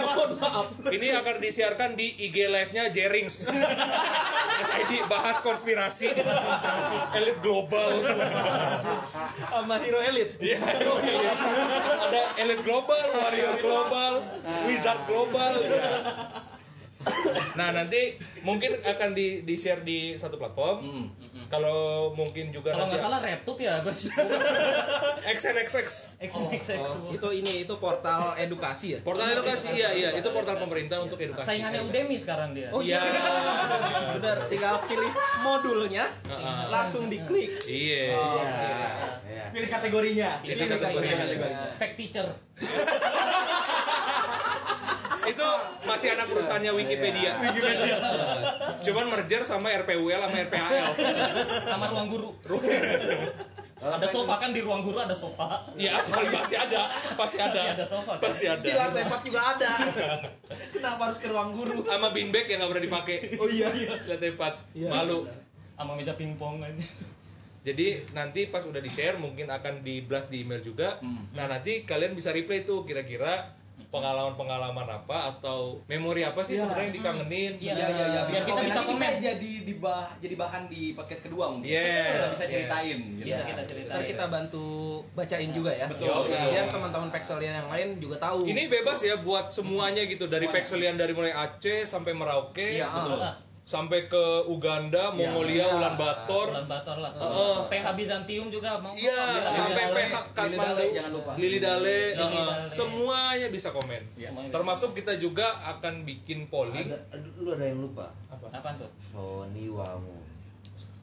Ini 0.88 1.08
akan 1.18 1.36
disiarkan 1.38 1.90
di 1.94 2.06
IG 2.24 2.46
live-nya 2.46 2.88
Jerings. 2.88 3.44
SID 4.64 4.92
bahas 5.10 5.42
konspirasi, 5.42 6.14
elit 7.12 7.38
global. 7.42 7.90
Sama 9.44 9.76
Hero 9.82 9.98
Elite. 9.98 10.38
Iya, 10.38 10.62
elit. 10.62 11.38
ada 12.00 12.22
elit 12.38 12.60
global, 12.62 13.02
warrior 13.12 13.58
global, 13.58 14.12
wizard 14.64 15.00
global. 15.04 15.52
ya. 15.58 15.82
Nah 17.54 17.68
nanti 17.70 18.16
mungkin 18.42 18.74
akan 18.82 19.12
di 19.12 19.42
di 19.42 19.54
share 19.54 19.80
di 19.80 20.14
satu 20.14 20.36
platform. 20.36 20.78
Hmm. 20.82 21.06
Kalau 21.44 22.10
mungkin 22.16 22.50
juga 22.50 22.72
Kalau 22.72 22.88
nggak 22.88 22.98
salah 22.98 23.20
RedTube 23.20 23.60
ya, 23.62 23.78
Bos. 23.84 24.10
XNXX 25.36 25.86
XNXX. 26.18 26.82
Oh, 27.04 27.14
itu 27.14 27.28
ini 27.36 27.62
itu 27.62 27.74
portal 27.78 28.34
edukasi 28.40 28.96
ya. 28.96 28.98
Portal 29.04 29.28
edukasi, 29.30 29.70
iya 29.76 29.92
iya 29.92 30.10
itu 30.16 30.24
portal 30.32 30.56
pemerintah 30.58 31.04
untuk 31.04 31.20
edukasi. 31.20 31.46
Saingannya 31.46 31.84
Udemy 31.84 32.16
sekarang 32.18 32.56
dia. 32.56 32.72
Oh 32.74 32.80
Iya. 32.82 32.98
Benar, 34.18 34.50
tinggal 34.50 34.82
pilih 34.88 35.12
modulnya, 35.44 36.04
Heeh. 36.08 36.60
langsung 36.72 37.06
diklik. 37.12 37.50
Iya. 37.68 38.16
Iya. 38.18 39.44
Pilih 39.54 39.68
kategorinya. 39.70 40.30
Itu 40.42 40.58
Pilih 40.58 40.80
kategorinya. 40.80 41.16
kategorinya. 41.22 41.66
Fake 41.78 41.94
teacher. 42.00 42.26
Itu 45.24 45.48
masih 45.88 46.12
anak 46.16 46.26
perusahaannya 46.28 46.72
Wikipedia. 46.76 47.32
Wikipedia. 47.40 47.96
Cuman 48.84 49.06
merger 49.08 49.42
sama 49.48 49.72
RPUL 49.72 50.20
sama 50.20 50.36
RPAL. 50.48 50.70
Kamar 51.68 51.88
ruang 51.92 52.08
guru. 52.08 52.30
Ada 53.84 54.08
sofa 54.08 54.40
kan 54.40 54.56
di 54.56 54.64
ruang 54.64 54.80
guru 54.80 54.96
ada 54.96 55.12
sofa. 55.12 55.60
Ya, 55.76 56.00
pasti 56.00 56.56
ada, 56.56 56.88
pasti 57.20 57.36
ada. 57.36 57.60
Pasti 57.60 57.68
ada 57.68 57.84
sofa, 57.84 58.16
kan? 58.16 58.24
Pasti 58.24 58.48
ada. 58.48 58.64
Di 58.64 58.72
lantai 58.72 59.04
4 59.04 59.28
juga 59.28 59.40
ada. 59.44 59.72
Kenapa 60.72 61.12
harus 61.12 61.20
ke 61.20 61.28
ruang 61.28 61.52
guru? 61.52 61.84
Sama 61.84 62.08
beanbag 62.08 62.48
yang 62.48 62.64
nggak 62.64 62.70
pernah 62.72 62.84
dipakai. 62.88 63.16
Oh 63.36 63.48
iya. 63.48 63.68
Lantai 64.08 64.32
4. 64.32 64.72
Iya. 64.72 64.88
Malu. 64.88 65.28
Sama 65.76 65.92
meja 66.00 66.16
pingpong 66.16 66.64
aja. 66.64 66.80
Jadi 67.64 68.08
nanti 68.16 68.48
pas 68.48 68.64
udah 68.64 68.80
di-share 68.80 69.16
mungkin 69.20 69.48
akan 69.52 69.84
di-blast 69.84 70.32
di 70.32 70.44
email 70.44 70.64
juga. 70.64 71.00
Nah, 71.36 71.44
nanti 71.44 71.84
kalian 71.84 72.16
bisa 72.16 72.32
reply 72.32 72.64
tuh 72.64 72.88
kira-kira 72.88 73.52
pengalaman-pengalaman 73.94 74.86
apa 74.90 75.30
atau 75.30 75.78
memori 75.86 76.26
apa 76.26 76.42
sih 76.42 76.58
Iya. 76.58 76.66
sebenarnya 76.66 76.84
yang 76.90 76.96
dikangenin. 76.98 77.52
Iya. 77.62 77.74
Ya, 77.78 77.86
ya, 77.86 78.06
ya. 78.10 78.22
Biar 78.26 78.42
kita 78.42 78.60
bisa 78.66 78.80
komen. 78.82 79.12
jadi 79.22 79.52
di 79.62 79.74
bah, 79.78 80.06
jadi 80.18 80.34
bahan 80.34 80.62
di 80.66 80.98
podcast 80.98 81.22
kedua 81.22 81.54
mungkin. 81.54 81.70
Yes, 81.70 81.86
Kita 81.86 82.26
bisa 82.26 82.44
yes. 82.44 82.50
ceritain. 82.50 82.98
gitu. 82.98 83.26
Bisa 83.30 83.42
kita 83.46 83.62
ceritain. 83.62 83.94
Ntar 83.94 84.02
kita 84.10 84.24
bantu 84.26 84.66
bacain 85.14 85.50
juga 85.54 85.70
ya. 85.70 85.86
Betul. 85.86 86.10
Biar 86.26 86.66
teman-teman 86.66 87.08
Pexelian 87.14 87.54
yang 87.62 87.68
lain 87.70 87.88
juga 88.02 88.18
tahu. 88.18 88.42
Ini 88.42 88.66
bebas 88.66 88.98
ya 89.06 89.22
buat 89.22 89.54
semuanya 89.54 90.02
gitu 90.10 90.26
dari. 90.26 90.50
Pexelian 90.50 90.94
dari 90.94 91.14
mulai 91.14 91.34
Aceh 91.34 91.82
sampai 91.84 92.14
Merauke 92.14 92.78
Iya, 92.78 92.86
betul. 92.90 93.43
Sampai 93.64 94.12
ke 94.12 94.24
Uganda, 94.44 95.08
Mongolia, 95.10 95.64
Iya. 95.64 95.72
Ulan 95.72 95.94
Bator. 95.96 96.52
Ulan 96.52 96.68
Bator 96.68 97.00
lah. 97.00 97.16
Heeh. 97.16 97.56
PH 97.72 97.86
Bizantium 97.96 98.52
juga 98.52 98.76
mau. 98.76 98.92
Iya, 98.92 99.40
sampai 99.40 99.84
Dale, 99.88 99.96
PH 99.96 100.04
Lili 100.04 100.12
Kathmandu, 100.36 100.60
Dale, 100.60 100.84
jangan 100.92 101.12
lupa. 101.16 101.30
Lili 101.34 101.58
Dale, 101.58 101.80
Lili. 102.12 102.20
Dale. 102.20 102.68
semuanya 102.68 103.48
bisa 103.48 103.72
komen. 103.72 104.04
Semuanya. 104.14 104.52
Termasuk 104.52 104.92
kita 104.92 105.16
juga 105.16 105.48
akan 105.72 106.04
bikin 106.04 106.44
polling. 106.46 106.92
Ada, 106.92 107.00
ada- 107.08 107.32
lu 107.40 107.48
ada 107.50 107.64
yang 107.64 107.80
lupa. 107.80 108.12
Apa? 108.28 108.52
Apaan 108.52 108.76
tuh? 108.76 108.90
Sony 109.00 109.72
Wamu. 109.72 110.12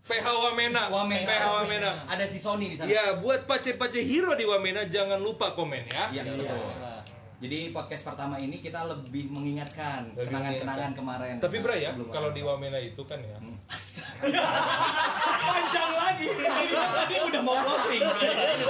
PH 0.01 0.26
Wamena. 0.28 0.84
Wamena. 0.89 1.26
PH 1.26 1.45
Wamena. 1.55 1.89
Ada 2.05 2.30
si 2.30 2.38
Sony 2.38 2.70
di 2.70 2.78
sana. 2.78 2.89
Ya, 2.89 3.18
buat 3.18 3.49
pace-pace 3.49 4.05
hero 4.05 4.38
di 4.38 4.45
Wamena 4.45 4.86
jangan 4.86 5.18
lupa 5.18 5.57
komen 5.57 5.82
ya. 5.89 6.14
Iya, 6.14 6.30
betul. 6.30 6.62
Jadi 7.42 7.74
podcast 7.74 8.06
pertama 8.06 8.38
ini 8.38 8.62
kita 8.62 8.86
lebih 8.86 9.34
mengingatkan 9.34 10.14
kenangan-kenangan 10.14 10.94
kemarin. 10.94 11.42
Tapi 11.42 11.58
Bra 11.58 11.74
ya, 11.74 11.89
kalau 12.14 12.30
di 12.30 12.46
Wamena 12.46 12.78
itu 12.78 13.02
kan 13.02 13.18
ya. 13.18 13.34
panjang 15.42 15.92
lagi. 15.98 16.30
Ini 16.30 16.78
tadi 16.78 17.16
udah 17.18 17.42
mau 17.42 17.58
closing. 17.58 18.02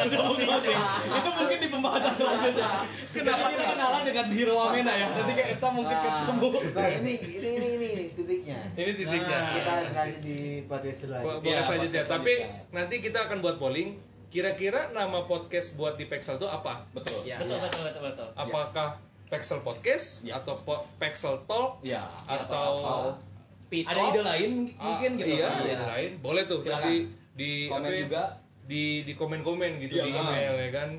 udah 0.08 0.20
mau 0.24 0.36
closing. 0.40 0.80
Itu 1.04 1.30
mungkin 1.36 1.58
di 1.60 1.68
pembahasan 1.68 2.14
selanjutnya. 2.16 2.72
Kenapa 3.12 3.46
kita 3.52 3.64
kenalan 3.76 4.02
dengan 4.08 4.26
Hero 4.32 4.54
Wamena 4.56 4.94
ya? 4.96 5.08
Nanti 5.20 5.32
kayak 5.36 5.50
kita 5.60 5.68
mungkin 5.76 5.98
ketemu. 6.00 6.50
Nah, 6.72 6.90
ini 6.96 7.14
ini 7.20 7.50
ini 7.52 7.68
ini 7.76 7.90
titiknya. 8.16 8.60
Ini 8.80 8.92
titiknya. 8.96 9.40
Kita 9.52 9.74
kasih 9.92 10.18
di 10.24 10.40
podcast 10.72 10.98
selanjutnya. 11.04 11.44
boleh 11.44 11.52
Iya, 11.52 11.60
selanjutnya. 11.68 12.04
podcast 12.08 12.16
Tapi 12.16 12.34
nanti 12.72 12.96
kita 13.04 13.20
akan 13.28 13.38
buat 13.44 13.60
polling. 13.60 14.11
Kira-kira 14.32 14.88
nama 14.90 15.28
podcast 15.28 15.76
buat 15.76 16.00
di 16.00 16.08
Pexel 16.08 16.40
itu 16.40 16.48
apa? 16.48 16.80
Betul. 16.92 17.28
Ya. 17.28 17.36
Betul, 17.36 17.60
betul, 17.60 17.82
betul, 17.84 18.02
betul. 18.08 18.28
Apakah 18.34 18.96
Pexel 19.28 19.60
Podcast 19.60 20.24
Ya. 20.24 20.40
atau 20.40 20.56
po- 20.58 20.80
Pexel 20.98 21.44
Talk 21.46 21.84
Ya. 21.84 22.00
atau 22.26 23.12
Ada 23.72 24.02
ide 24.06 24.22
lain 24.22 24.52
mungkin 24.74 25.12
Ah, 25.16 25.20
gitu. 25.20 25.28
Iya, 25.30 25.36
Iya. 25.38 25.48
ada 25.50 25.70
ide 25.70 25.86
lain. 25.86 26.12
Boleh 26.20 26.44
tuh 26.44 26.60
Silakan. 26.60 26.80
nanti 26.80 26.96
di 27.34 27.52
Komen 27.68 27.84
apa 27.84 27.92
ya, 27.92 28.00
juga. 28.04 28.24
di 28.62 28.84
di 29.04 29.14
komen-komen 29.16 29.72
gitu 29.80 29.96
Iya, 29.96 30.04
di 30.04 30.12
email 30.14 30.54
ya 30.58 30.70
kan. 30.74 30.90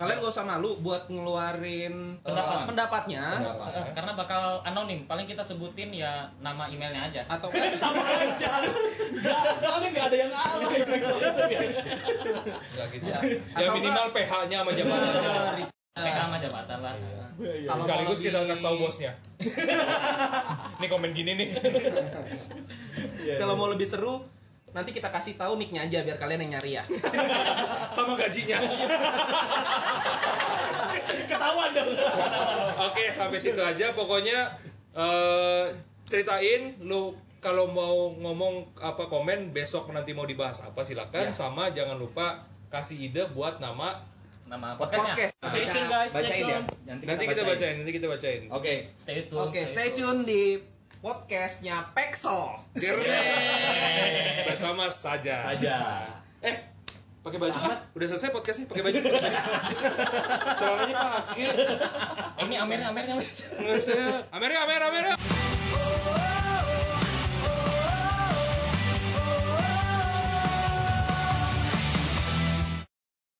Kalian 0.00 0.16
gak 0.16 0.32
usah 0.32 0.48
malu 0.48 0.80
buat 0.80 1.12
ngeluarin 1.12 1.92
Pendapat. 2.24 2.56
eh, 2.56 2.64
pendapatnya 2.72 3.20
Pendapat. 3.36 3.92
Karena 3.92 4.12
bakal 4.16 4.64
anonim, 4.64 5.04
paling 5.04 5.28
kita 5.28 5.44
sebutin 5.44 5.92
ya 5.92 6.24
nama 6.40 6.64
emailnya 6.66 7.04
aja. 7.04 7.20
atau 7.28 7.52
Sama 7.84 8.00
aja. 8.00 8.48
Enggak, 9.12 9.60
soalnya 9.60 9.88
enggak 9.92 10.06
ada 10.08 10.16
yang 10.16 10.32
alay. 10.32 10.80
Enggak 10.80 11.12
gitu. 12.96 13.04
Ya. 13.04 13.20
Ya, 13.20 13.36
Atau 13.60 13.76
minimal 13.76 14.06
PH-nya 14.10 14.56
sama 14.64 14.72
jabatannya. 14.72 15.68
PK 15.90 16.16
sama 16.16 16.36
jabatan 16.40 16.78
lah. 16.80 16.94
Kalau 17.40 17.76
Sekaligus 17.76 18.20
kita 18.24 18.40
kasih 18.40 18.64
tahu 18.64 18.76
bosnya. 18.80 19.12
Ini 20.80 20.86
komen 20.88 21.12
gini 21.12 21.36
nih. 21.36 21.48
Kalau 23.36 23.52
mau 23.56 23.68
lebih 23.68 23.84
seru 23.84 24.24
nanti 24.70 24.90
kita 24.90 25.08
kasih 25.08 25.34
tahu 25.34 25.54
nicknya 25.54 25.82
aja 25.82 26.00
biar 26.00 26.16
kalian 26.16 26.40
yang 26.44 26.56
nyari 26.56 26.76
ya. 26.76 26.84
sama 27.94 28.14
gajinya. 28.14 28.58
Ketahuan 31.26 31.70
dong. 31.72 31.90
Oke, 32.84 33.04
sampai 33.10 33.38
situ 33.38 33.58
aja. 33.58 33.92
Pokoknya 33.92 34.50
eh, 34.92 35.64
ceritain 36.04 36.74
lu 36.80 37.12
kalau 37.38 37.66
mau 37.66 38.12
ngomong 38.12 38.68
apa 38.78 39.06
komen 39.06 39.50
besok 39.50 39.88
nanti 39.90 40.12
mau 40.12 40.24
dibahas 40.24 40.60
apa 40.62 40.82
silakan 40.82 41.30
Ya. 41.30 41.32
sama 41.32 41.70
jangan 41.70 41.96
lupa 41.96 42.44
kasih 42.68 43.00
ide 43.02 43.24
buat 43.30 43.58
nama 43.58 44.04
Nama 44.44 44.74
podcastnya. 44.74 45.14
Podcast. 45.14 45.34
Stay 45.40 45.64
tune 45.64 45.88
guys, 45.88 46.10
stay 46.10 46.20
Bacain 46.20 46.42
ya. 46.42 46.58
tune. 46.60 46.66
nanti 47.06 47.24
kita 47.24 47.42
bacain 47.44 47.74
nanti 47.78 47.92
kita 47.92 48.06
bacain 48.06 48.42
Oke. 48.50 48.74
Stay 48.92 49.24
tune. 49.24 49.40
Oke, 49.40 49.62
stay 49.62 49.88
tune 49.94 50.20
di 50.22 50.58
podcastnya 50.98 51.94
Pexel. 51.94 52.58
Yeay. 52.74 54.50
bersama 54.50 54.90
saja 54.90 55.38
Saja. 55.38 56.10
eh 56.42 56.56
pakai 57.22 57.38
baju 57.38 57.54
ah 57.62 57.78
udah 57.94 58.06
selesai 58.10 58.34
podcastnya 58.34 58.66
pakai 58.66 58.82
baju 58.82 58.98
celananya 60.58 60.94
pakai 60.98 61.46
Ini 62.50 62.54
Amer 62.58 62.80
Amernya. 62.82 63.14
Nggak 63.14 63.76
usah. 63.78 64.26
Amerika 64.34 64.58
Amerika 64.66 64.86
Amerika 64.90 65.14